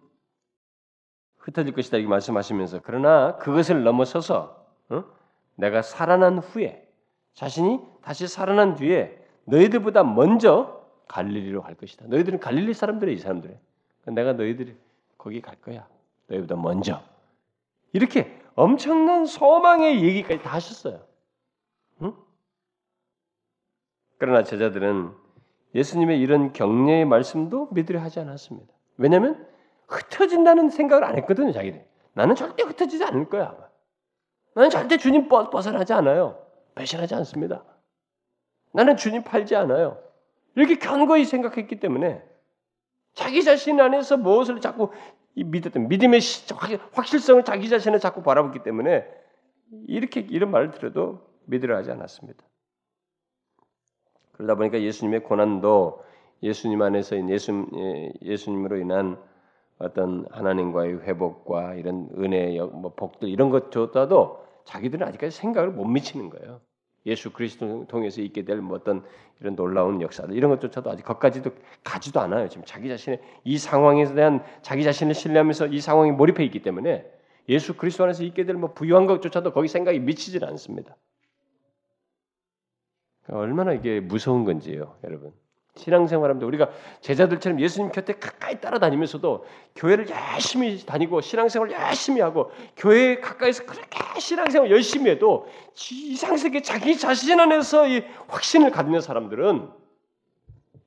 [1.38, 5.04] 흩어질 것이다 이렇게 말씀하시면서 그러나 그것을 넘어서서 어?
[5.56, 6.86] 내가 살아난 후에
[7.32, 12.06] 자신이 다시 살아난 뒤에 너희들보다 먼저 갈릴리로 갈 것이다.
[12.06, 13.54] 너희들은 갈릴리 사람들이 이 사람들이.
[14.06, 14.76] 내가 너희들이
[15.16, 15.88] 거기 갈 거야.
[16.30, 17.02] 너희보다 먼저.
[17.92, 21.04] 이렇게 엄청난 소망의 얘기까지 다 하셨어요.
[22.02, 22.14] 응?
[24.18, 25.12] 그러나 제자들은
[25.74, 28.72] 예수님의 이런 격려의 말씀도 믿으려 하지 않았습니다.
[28.96, 29.46] 왜냐하면
[29.88, 31.86] 흩어진다는 생각을 안 했거든요, 자기들.
[32.12, 33.56] 나는 절대 흩어지지 않을 거야.
[34.54, 36.44] 나는 절대 주님 벗어나지 않아요.
[36.74, 37.64] 배신하지 않습니다.
[38.72, 40.02] 나는 주님 팔지 않아요.
[40.54, 42.22] 이렇게 견고히 생각했기 때문에
[43.14, 44.90] 자기 자신 안에서 무엇을 자꾸
[45.34, 46.20] 이 믿었던 믿음의
[46.92, 49.06] 확실성을 자기 자신을 자꾸 바라보기 때문에
[49.86, 52.44] 이렇게 이런 말을 들어도 믿으려 하지 않았습니다.
[54.32, 56.02] 그러다 보니까 예수님의 고난도
[56.42, 59.18] 예수님 안에서 예수 예, 예수님으로 인한
[59.78, 66.60] 어떤 하나님과의 회복과 이런 은혜, 뭐 복들 이런 것조차도 자기들은 아직까지 생각을 못 미치는 거예요.
[67.07, 69.05] 예수 그리스도 통해서 있게 될 뭐 어떤
[69.40, 71.51] 이런 놀라운 역사들 이런 것조차도 아직 거기까지도
[71.82, 72.48] 가지도 않아요.
[72.48, 77.07] 지금 자기 자신의 이 상황에 대한 자기 자신을 신뢰하면서 이 상황에 몰입해 있기 때문에
[77.48, 80.96] 예수 그리스도 안에서 있게 될 뭐 부유한 것조차도 거기 생각이 미치질 않습니다.
[83.28, 85.32] 얼마나 이게 무서운 건지요, 여러분.
[85.80, 86.70] 신앙생활하면서 우리가
[87.00, 89.44] 제자들처럼 예수님 곁에 가까이 따라다니면서도
[89.76, 95.46] 교회를 열심히 다니고 신앙생활 열심히 하고 교회 가까이서 그렇게 신앙생활 열심히 해도
[95.90, 99.70] 이상하게 자기 자신 안에서 이 확신을 갖는 사람들은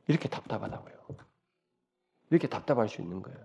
[0.08, 0.94] 이렇게 답답하다고요.
[2.30, 3.38] 이렇게 답답할 수 있는 거예요.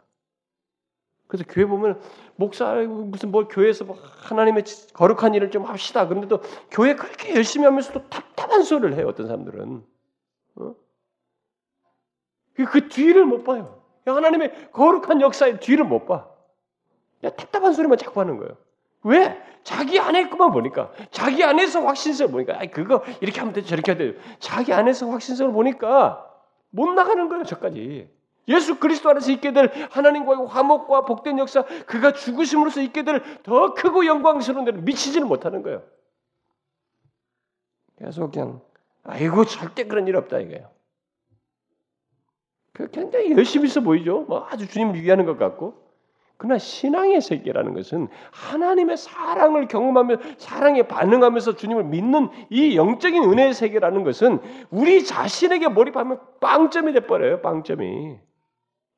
[1.26, 2.00] 그래서 교회 보면
[2.36, 6.08] 목사 무슨 뭐 교회에서 뭐 하나님의 거룩한 일을 좀 합시다.
[6.08, 6.40] 그런데도
[6.70, 9.06] 교회 그렇게 열심히 하면서도 답답한 소리를 해요.
[9.08, 9.84] 어떤 사람들은.
[10.56, 10.74] 어?
[12.64, 13.80] 그 뒤를 못 봐요.
[14.04, 16.26] 하나님의 거룩한 역사의 뒤를 못 봐.
[17.22, 18.56] 답답한 소리만 자꾸 하는 거예요.
[19.02, 19.42] 왜?
[19.62, 23.98] 자기 안에 것만 보니까, 자기 안에서 확신성을 보니까, 아이, 그거 이렇게 하면 되지, 저렇게 해야
[23.98, 24.18] 돼.
[24.38, 26.24] 자기 안에서 확신성을 보니까
[26.70, 28.10] 못 나가는 거예요, 저까지.
[28.48, 34.06] 예수 그리스도 안에서 있게 될 하나님과의 화목과 복된 역사, 그가 죽으심으로써 있게 될 더 크고
[34.06, 35.82] 영광스러운 데를 미치지는 못하는 거예요.
[37.98, 38.60] 계속 그냥,
[39.04, 40.70] 아이고, 절대 그런 일 없다, 이거예요.
[42.78, 44.20] 그 굉장히 열심히 있어 보이죠.
[44.28, 45.74] 뭐 아주 주님을 위하는 것 같고.
[46.36, 54.04] 그러나 신앙의 세계라는 것은 하나님의 사랑을 경험하며 사랑에 반응하면서 주님을 믿는 이 영적인 은혜의 세계라는
[54.04, 54.38] 것은
[54.70, 57.42] 우리 자신에게 몰입하면 빵점이 돼 버려요.
[57.42, 58.20] 빵점이.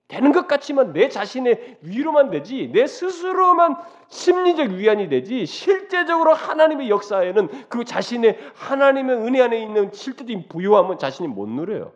[0.09, 3.77] 되는 것 같지만 내 자신의 위로만 되지 내 스스로만
[4.09, 11.29] 심리적 위안이 되지 실제적으로 하나님의 역사에는 그 자신의 하나님의 은혜 안에 있는 실제적인 부유함은 자신이
[11.29, 11.93] 못 누려요.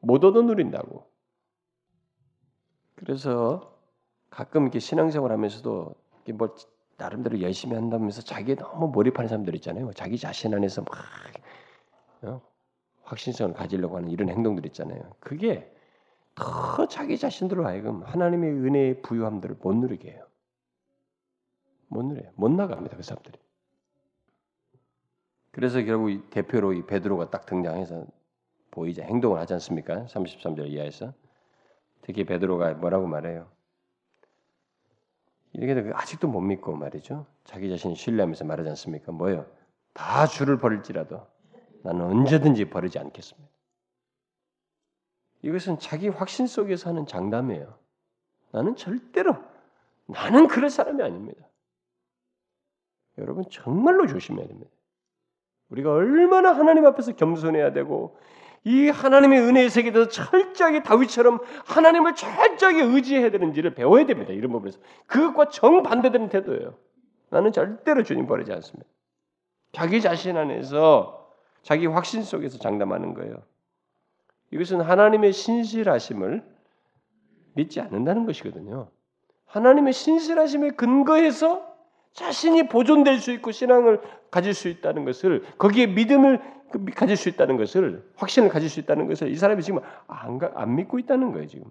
[0.00, 1.08] 못 얻어 누린다고.
[2.98, 3.78] 그래서
[4.28, 5.94] 가끔 이렇게 신앙생활 하면서도
[6.34, 6.54] 뭐
[6.96, 9.92] 나름대로 열심히 한다면서 자기에 너무 몰입하는 사람들 있잖아요.
[9.92, 10.96] 자기 자신 안에서 막
[12.22, 12.42] 어?
[13.04, 15.14] 확신성을 가지려고 하는 이런 행동들 있잖아요.
[15.20, 15.72] 그게
[16.34, 20.26] 더 자기 자신들로 하여금 하나님의 은혜의 부유함들을 못 누리게 해요.
[21.86, 22.30] 못 누려요.
[22.34, 22.96] 못 나갑니다.
[22.96, 23.38] 그 사람들이.
[25.52, 28.06] 그래서 결국 이 대표로 이 베드로가 딱 등장해서
[28.72, 30.04] 보이자 행동을 하지 않습니까?
[30.06, 31.14] 33절 이하에서
[32.02, 33.48] 특히 베드로가 뭐라고 말해요?
[35.52, 37.26] 이렇게 아직도 못 믿고 말이죠.
[37.44, 39.12] 자기 자신이 신뢰하면서 말하지 않습니까?
[39.12, 39.46] 뭐요?
[39.92, 41.26] 다 주를 버릴지라도
[41.82, 43.48] 나는 언제든지 버리지 않겠습니다.
[45.42, 47.74] 이것은 자기 확신 속에서 하는 장담이에요.
[48.52, 49.36] 나는 절대로
[50.06, 51.46] 나는 그럴 사람이 아닙니다.
[53.18, 54.70] 여러분 정말로 조심해야 됩니다.
[55.70, 58.18] 우리가 얼마나 하나님 앞에서 겸손해야 되고
[58.64, 64.32] 이 하나님의 은혜의 세계에서 철저하게 다윗처럼 하나님을 철저하게 의지해야 되는지를 배워야 됩니다.
[64.32, 66.74] 이런 부분에서 그것과 정반대되는 태도예요.
[67.30, 68.88] 나는 절대로 주님 버리지 않습니다.
[69.72, 71.30] 자기 자신 안에서
[71.62, 73.42] 자기 확신 속에서 장담하는 거예요.
[74.50, 76.42] 이것은 하나님의 신실하심을
[77.54, 78.88] 믿지 않는다는 것이거든요.
[79.46, 81.66] 하나님의 신실하심에 근거해서
[82.12, 84.00] 자신이 보존될 수 있고 신앙을
[84.30, 86.40] 가질 수 있다는 것을 거기에 믿음을
[86.94, 90.98] 가질 수 있다는 것을 확신을 가질 수 있다는 것을 이 사람이 지금 안, 안 믿고
[90.98, 91.70] 있다는 거예요 지금.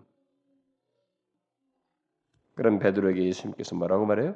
[2.56, 4.36] 그럼 베드로에게 예수님께서 뭐라고 말해요?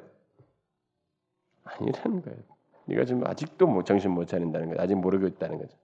[1.64, 2.38] 아니라는 거예요.
[2.86, 4.80] 네가 지금 아직도 뭐 정신 못 차린다는 거예요.
[4.82, 5.76] 아직 모르고 있다는 거죠.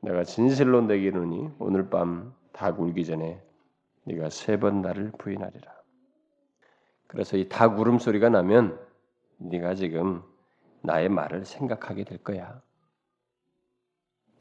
[0.00, 3.40] 내가 진실로 내게 이르니 오늘 밤 닭 울기 전에
[4.04, 5.72] 네가 세 번 나를 부인하리라.
[7.06, 8.78] 그래서 이 닭 울음 소리가 나면
[9.38, 10.22] 네가 지금
[10.82, 12.60] 나의 말을 생각하게 될 거야.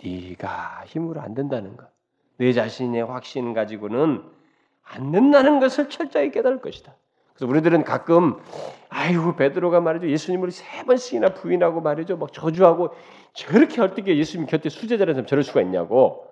[0.04, 1.90] 네가 힘으로 안 된다는 것.
[2.38, 4.24] 내 자신의 확신 가지고는
[4.84, 6.96] 안 된다는 것을 철저히 깨달을 것이다.
[7.34, 8.38] 그래서 우리들은 가끔
[8.90, 12.94] 아이고 베드로가 말이죠 예수님을 세 번씩이나 부인하고 말이죠 막 저주하고
[13.34, 16.28] 저렇게 어떻게 예수님 곁에 수제자라서 저럴 수가 있냐고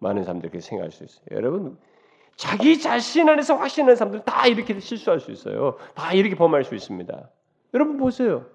[0.00, 1.24] 많은 사람들이 그렇게 생각할 수 있어요.
[1.30, 1.78] 여러분
[2.36, 5.76] 자기 자신 안에서 확신하는 사람들 다 이렇게 실수할 수 있어요.
[5.94, 7.30] 다 이렇게 범할 수 있습니다.
[7.72, 8.46] 여러분 보세요.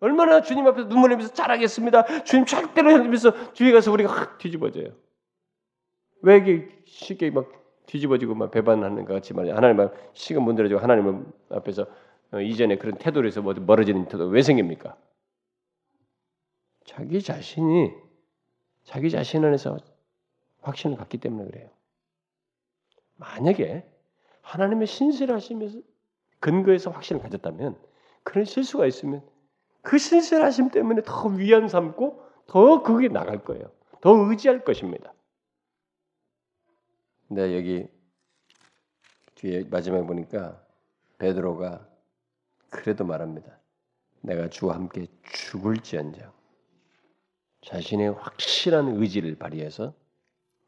[0.00, 2.24] 얼마나 주님 앞에서 눈물 흘리면서 잘하겠습니다.
[2.24, 4.92] 주님 절대로 흘리면서 뒤에 가서 우리가 확 뒤집어져요.
[6.22, 7.50] 왜 이게 쉽게 막
[7.86, 9.54] 뒤집어지고 막 배반하는 것 말이야.
[9.54, 11.86] 하나님 앞 시간 문드러지고 하나님 앞에서
[12.32, 14.96] 어, 이전에 그런 태도로 해서 뭐 멀어지는 태도 왜 생깁니까?
[16.84, 17.92] 자기 자신이
[18.84, 19.76] 자기 자신 안에서
[20.62, 21.68] 확신을 갖기 때문에 그래요.
[23.16, 23.84] 만약에
[24.42, 25.78] 하나님의 신실하심에서
[26.38, 27.76] 근거에서 확신을 가졌다면
[28.22, 29.22] 그런 실수가 있으면
[29.82, 33.70] 그 신실하심 때문에 더 위안 삼고 더 그게 나갈 거예요.
[34.00, 35.12] 더 의지할 것입니다.
[37.28, 37.86] 근데 여기
[39.36, 40.60] 뒤에 마지막에 보니까
[41.18, 41.86] 베드로가
[42.70, 43.58] 그래도 말합니다.
[44.22, 46.32] 내가 주와 함께 죽을지언정
[47.62, 49.94] 자신의 확실한 의지를 발휘해서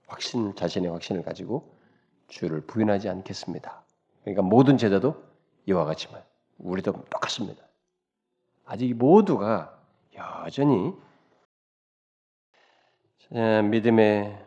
[0.06, 1.78] 확신 자신의 확신을 가지고
[2.28, 3.84] 주를 부인하지 않겠습니다.
[4.22, 5.22] 그러니까 모든 제자도
[5.66, 6.26] 이와 말.
[6.58, 7.64] 우리도 똑같습니다.
[8.64, 9.78] 아직 모두가
[10.14, 10.94] 여전히
[13.70, 14.38] 믿음의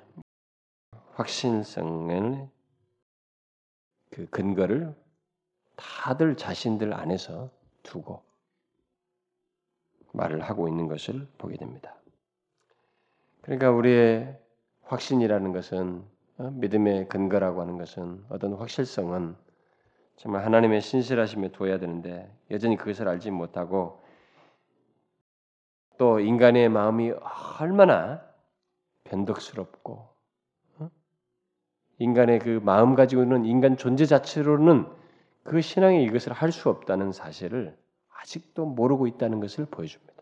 [1.14, 2.50] 확신성을
[4.12, 4.96] 그 근거를
[5.76, 7.50] 다들 자신들 안에서
[7.84, 8.24] 두고
[10.14, 11.96] 말을 하고 있는 것을 보게 됩니다.
[13.42, 14.40] 그러니까 우리의
[14.84, 16.04] 확신이라는 것은
[16.38, 19.36] 어, 믿음의 근거라고 하는 것은 어떤 확실성은
[20.18, 24.05] 정말 하나님의 신실하심에 둬야 되는데 여전히 그것을 알지 못하고
[25.98, 27.14] 또 인간의 마음이
[27.60, 28.22] 얼마나
[29.06, 30.10] 변덕스럽고
[30.80, 30.92] 어?
[32.00, 34.88] 인간의 그 마음 가지고는 인간 존재 자체로는
[35.44, 37.78] 그 신앙이 이것을 할 수 없다는 사실을
[38.10, 40.14] 아직도 모르고 있다는 것을 보여줍니다.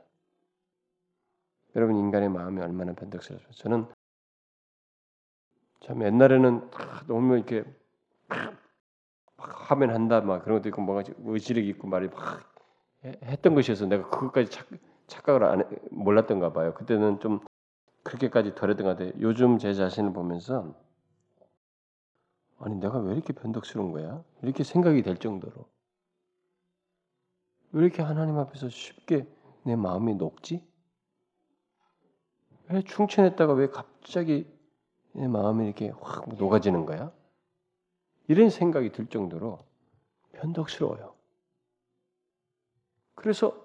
[1.75, 3.87] 여러분 인간의 마음이 얼마나 변덕스럽습 저는
[5.81, 6.69] 참 옛날에는
[7.07, 7.63] 너무 이렇게
[9.37, 12.53] 막 하면 한다 막 그런 것도 있고 뭐가 의지력 있고 말이 막
[13.03, 14.67] 했던 것이어서 내가 그것까지 착,
[15.13, 16.73] 착각을 안 몰랐던가 봐요.
[16.73, 17.39] 그때는 좀
[18.03, 19.13] 그렇게까지 덜했던 것 같아요.
[19.19, 20.73] 요즘 제 자신을 보면서
[22.57, 24.23] 아니 내가 왜 이렇게 변덕스러운 거야?
[24.41, 25.65] 이렇게 생각이 될 정도로
[27.71, 29.27] 왜 이렇게 하나님 앞에서 쉽게
[29.63, 30.65] 내 마음이 녹지?
[32.69, 34.47] 왜 충천했다가 왜 갑자기
[35.11, 37.11] 내 마음이 이렇게 확 녹아지는 거야?
[38.27, 39.63] 이런 생각이 들 정도로
[40.33, 41.13] 변덕스러워요.
[43.15, 43.62] 그래서 야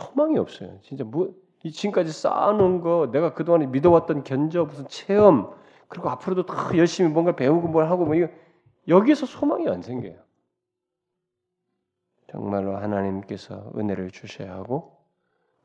[0.00, 0.78] 소망이 없어요.
[0.82, 5.54] 진짜 뭐 이 지금까지 쌓아놓은 거 내가 그동안에 믿어왔던 견저 무슨 체험
[5.88, 8.28] 그리고 앞으로도 다 열심히 뭔가 배우고 뭘 하고 뭐 이거
[8.88, 10.18] 여기서 소망이 안 생겨요.
[12.30, 14.96] 정말로 하나님께서 은혜를 주셔야 하고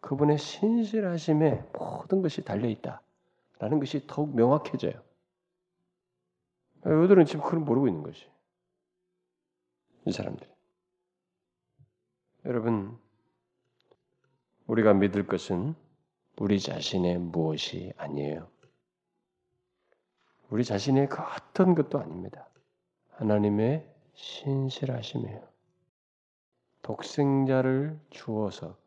[0.01, 4.93] 그분의 신실하심에 모든 것이 달려 있다라는 것이 더욱 명확해져요.
[6.85, 8.27] 여들은 지금 그걸 모르고 있는 것이
[10.05, 10.49] 이 사람들이.
[12.45, 12.99] 여러분,
[14.67, 15.75] 우리가 믿을 것은
[16.37, 18.47] 우리 자신의 무엇이 아니에요.
[20.49, 22.47] 우리 자신의 그 어떤 것도 아닙니다.
[23.11, 25.41] 하나님의 신실하심이에요.
[26.81, 28.77] 독생자를 주어서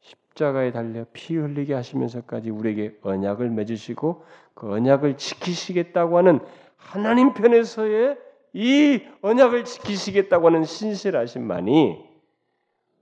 [0.00, 6.40] 십자가에 달려 피 흘리게 하시면서까지 우리에게 언약을 맺으시고 그 언약을 지키시겠다고 하는
[6.76, 8.18] 하나님 편에서의
[8.52, 12.04] 이 언약을 지키시겠다고 하는 신실하심만이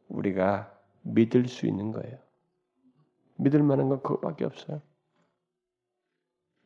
[0.09, 2.19] 우리가 믿을 수 있는 거예요.
[3.37, 4.81] 믿을 만한 건 그것밖에 없어요.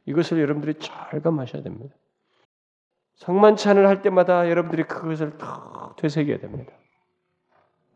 [0.07, 1.95] 이것을 여러분들이 잘 감하셔야 됩니다.
[3.17, 6.73] 성만찬을 할 때마다 여러분들이 그것을 더 되새겨야 됩니다.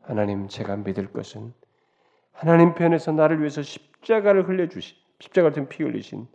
[0.03, 1.53] 하나님, 제가 믿을 것은
[2.32, 6.28] 하나님 편에서 나를 위해서 십자가를 흘려주신, 십자가를 통피 흘리신,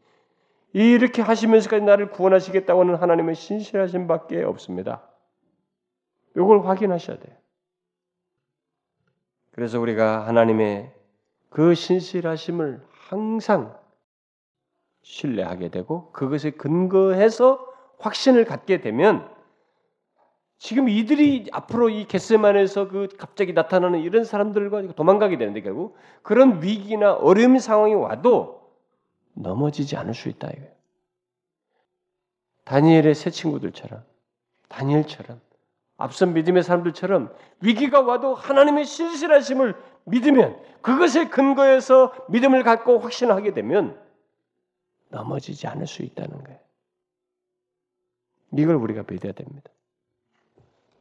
[0.74, 5.08] 이렇게 하시면서까지 나를 구원하시겠다고 하는 하나님의 신실하신 밖에 없습니다.
[6.36, 7.41] 이걸 확인하셔야 돼요.
[9.62, 10.92] 그래서 우리가 하나님의
[11.52, 13.78] 그 신실하심을 항상
[15.04, 17.64] 신뢰하게 되고 그것에 근거해서
[18.00, 19.32] 확신을 갖게 되면
[20.58, 27.14] 지금 이들이 앞으로 이 겟세만에서 그 갑자기 나타나는 이런 사람들과 도망가게 되는데 결국 그런 위기나
[27.14, 28.68] 어려움 상황이 와도
[29.36, 30.72] 넘어지지 않을 수 있다 이거예요.
[32.64, 34.04] 다니엘의 새 친구들처럼
[34.70, 35.40] 다니엘처럼
[36.02, 39.76] 앞선 믿음의 사람들처럼 위기가 와도 하나님의 신실하심을
[40.06, 44.00] 믿으면 그것에 근거해서 믿음을 갖고 확신하게 되면
[45.10, 46.60] 넘어지지 않을 수 있다는 거예요.
[48.58, 49.70] 이걸 우리가 믿어야 됩니다.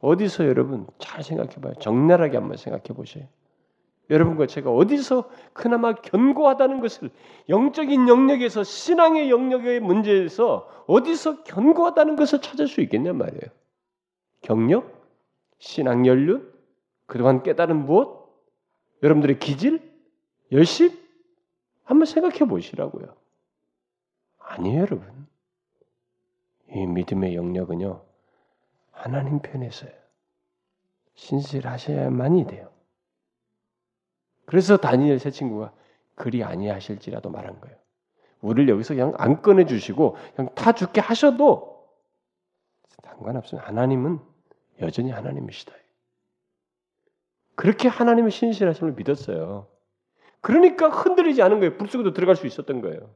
[0.01, 1.73] 어디서 여러분 잘 생각해 봐요.
[1.79, 3.27] 적나라하게 한번 생각해 보세요.
[4.09, 7.09] 여러분과 제가 어디서 그나마 견고하다는 것을
[7.49, 13.51] 영적인 영역에서 신앙의 영역의 문제에서 어디서 견고하다는 것을 찾을 수 있겠냐 말이에요.
[14.41, 15.07] 경력,
[15.59, 16.51] 신앙 연륜,
[17.05, 18.29] 그동안 깨달은 무엇,
[19.03, 19.91] 여러분들의 기질,
[20.51, 20.91] 열심
[21.83, 23.15] 한번 생각해 보시라고요.
[24.39, 25.27] 아니에요, 여러분.
[26.69, 28.01] 이 믿음의 영역은요,
[28.91, 29.91] 하나님 편에서요.
[31.15, 32.69] 신실하셔야만이 돼요.
[34.45, 35.73] 그래서 다니엘 새 친구가
[36.15, 37.77] 그리 아니하실지라도 말한 거예요.
[38.41, 41.87] 우리를 여기서 그냥 안 꺼내 주시고 그냥 타 죽게 하셔도
[43.01, 43.67] 상관없습니다.
[43.67, 44.19] 하나님은
[44.81, 45.73] 여전히 하나님이시다.
[47.55, 49.67] 그렇게 하나님의 신실하심을 믿었어요.
[50.41, 51.77] 그러니까 흔들리지 않은 거예요.
[51.77, 53.13] 불 속에도 들어갈 수 있었던 거예요.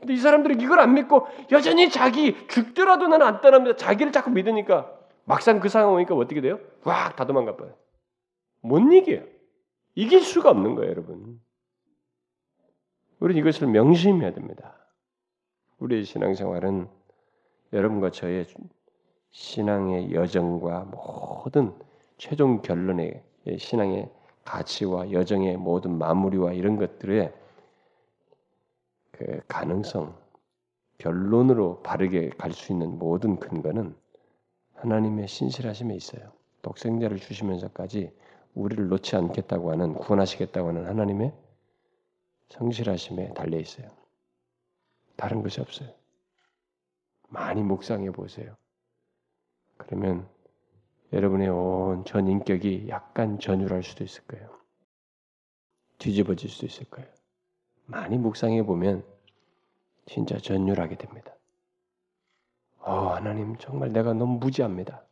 [0.00, 3.76] 근데 이 사람들이 이걸 안 믿고 여전히 자기 죽더라도 나는 안 떠납니다.
[3.76, 4.92] 자기를 자꾸 믿으니까
[5.24, 6.60] 막상 그 상황 오니까 어떻게 돼요?
[6.84, 7.74] 왁다 도망가 봐요.
[8.60, 9.24] 못 이겨요.
[9.94, 11.40] 이길 수가 없는 거예요, 여러분.
[13.20, 14.76] 우리는 이것을 명심해야 됩니다.
[15.78, 16.88] 우리의 신앙생활은
[17.72, 18.46] 여러분과 저의
[19.34, 21.74] 신앙의 여정과 모든
[22.18, 23.20] 최종 결론의
[23.58, 24.08] 신앙의
[24.44, 27.34] 가치와 여정의 모든 마무리와 이런 것들의
[29.10, 30.16] 그 가능성,
[30.98, 33.96] 결론으로 바르게 갈 수 있는 모든 근거는
[34.74, 36.30] 하나님의 신실하심에 있어요.
[36.62, 38.12] 독생자를 주시면서까지
[38.54, 41.34] 우리를 놓지 않겠다고 하는 구원하시겠다고 하는 하나님의
[42.50, 43.90] 성실하심에 달려 있어요.
[45.16, 45.90] 다른 것이 없어요.
[47.28, 48.56] 많이 묵상해 보세요.
[49.76, 50.28] 그러면
[51.12, 54.48] 여러분의 온 전 인격이 약간 전율할 수도 있을 거예요.
[55.98, 57.08] 뒤집어질 수도 있을 거예요.
[57.86, 59.04] 많이 묵상해 보면
[60.06, 61.32] 진짜 전율하게 됩니다.
[62.80, 65.02] 어, 하나님 정말 내가 너무 무지합니다.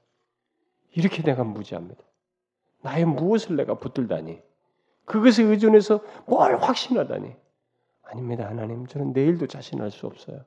[0.95, 2.03] 이렇게 내가 무지합니다.
[2.83, 4.43] 나의 무엇을 내가 붙들다니?
[5.05, 7.35] 그것에 의존해서 뭘 확신하다니?
[8.03, 8.87] 아닙니다, 하나님.
[8.87, 10.45] 저는 내일도 자신할 수 없어요.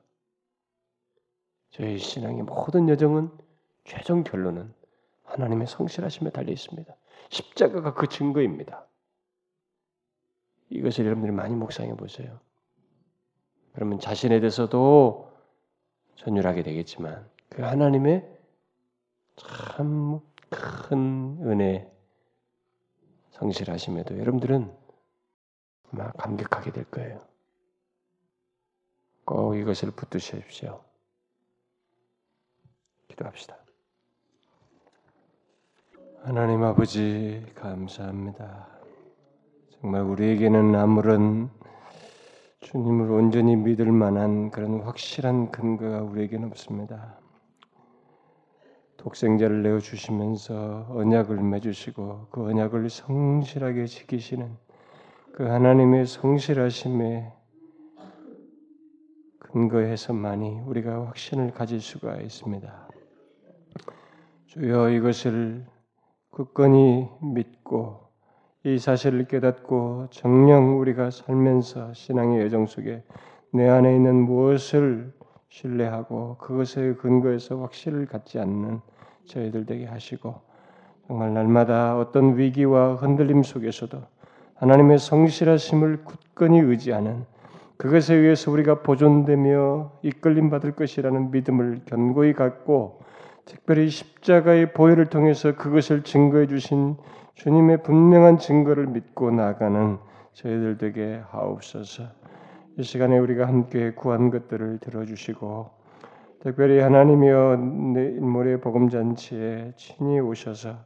[1.70, 3.30] 저희 신앙의 모든 여정은
[3.86, 4.74] 최종 결론은
[5.24, 6.94] 하나님의 성실하심에 달려 있습니다.
[7.30, 8.86] 십자가가 그 증거입니다.
[10.68, 12.40] 이것을 여러분들이 많이 묵상해 보세요.
[13.72, 15.32] 그러면 자신에 대해서도
[16.16, 18.28] 전율하게 되겠지만 그 하나님의
[19.36, 20.20] 참
[20.50, 21.90] 큰 은혜
[23.30, 24.74] 성실하심에도 여러분들은
[25.92, 27.26] 아마 감격하게 될 거예요.
[29.24, 30.84] 꼭 이것을 붙드십시오.
[33.08, 33.56] 기도합시다.
[36.26, 38.66] 하나님 아버지 감사합니다.
[39.70, 41.50] 정말 우리에게는 아무런
[42.62, 47.20] 주님을 온전히 믿을 만한 그런 확실한 근거가 우리에게는 없습니다.
[48.96, 54.50] 독생자를 내어 주시면서 언약을 맺으시고 그 언약을 성실하게 지키시는
[55.30, 57.32] 그 하나님의 성실하심에
[59.38, 62.88] 근거해서만이 우리가 확신을 가질 수가 있습니다.
[64.46, 65.75] 주여 이것을
[66.36, 68.00] 굳건히 믿고
[68.62, 73.02] 이 사실을 깨닫고 정령 우리가 살면서 신앙의 여정 속에
[73.54, 75.14] 내 안에 있는 무엇을
[75.48, 78.80] 신뢰하고 그것에 근거해서 확신을 갖지 않는
[79.24, 80.34] 저희들 되게 하시고
[81.06, 83.98] 정말 날마다 어떤 위기와 흔들림 속에서도
[84.56, 87.24] 하나님의 성실하심을 굳건히 의지하는
[87.78, 93.05] 그것에 의해서 우리가 보존되며 이끌림 받을 것이라는 믿음을 견고히 갖고
[93.46, 96.96] 특별히 십자가의 보혈을 통해서 그것을 증거해 주신
[97.34, 99.98] 주님의 분명한 증거를 믿고 나가는
[100.32, 102.04] 저희들 되게 하옵소서.
[102.78, 105.70] 이 시간에 우리가 함께 구한 것들을 들어주시고
[106.40, 107.56] 특별히 하나님이여
[107.94, 110.76] 내일 모레 복음 잔치에 친히 오셔서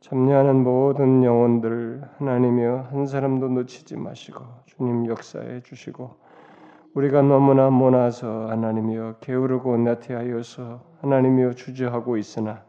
[0.00, 6.14] 참여하는 모든 영혼들 하나님이여 한 사람도 놓치지 마시고 주님 역사해 주시고
[6.92, 12.64] 우리가 너무나 모나서 하나님이여 게으르고 나태하여서 하나님이여 주저하고 있으나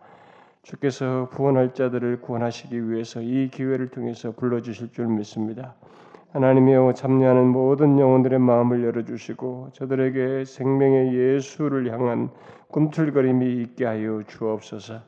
[0.61, 5.73] 주께서 구원할 자들을 구원하시기 위해서 이 기회를 통해서 불러 주실 줄 믿습니다.
[6.33, 12.29] 하나님이여 참여하는 모든 영혼들의 마음을 열어 주시고 저들에게 생명의 예수를 향한
[12.67, 14.99] 꿈틀거림이 있게 하여 주옵소서.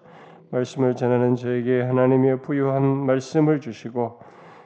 [0.50, 4.20] 말씀을 전하는 저에게 하나님의 부유한 말씀을 주시고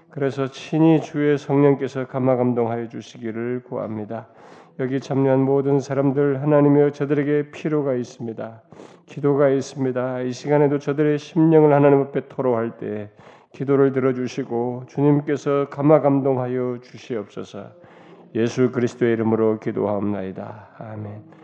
[0.09, 4.27] 그래서 친히 주의 성령께서 감화 감동하여 주시기를 구합니다.
[4.79, 8.61] 여기 참여한 모든 사람들 하나님이여 저들에게 필요가 있습니다.
[9.07, 10.21] 기도가 있습니다.
[10.21, 13.09] 이 시간에도 저들의 심령을 하나님 앞에 토로할 때
[13.53, 17.71] 기도를 들어주시고 주님께서 감화 감동하여 주시옵소서.
[18.35, 20.69] 예수 그리스도의 이름으로 기도하옵나이다.
[20.77, 21.35] 아멘.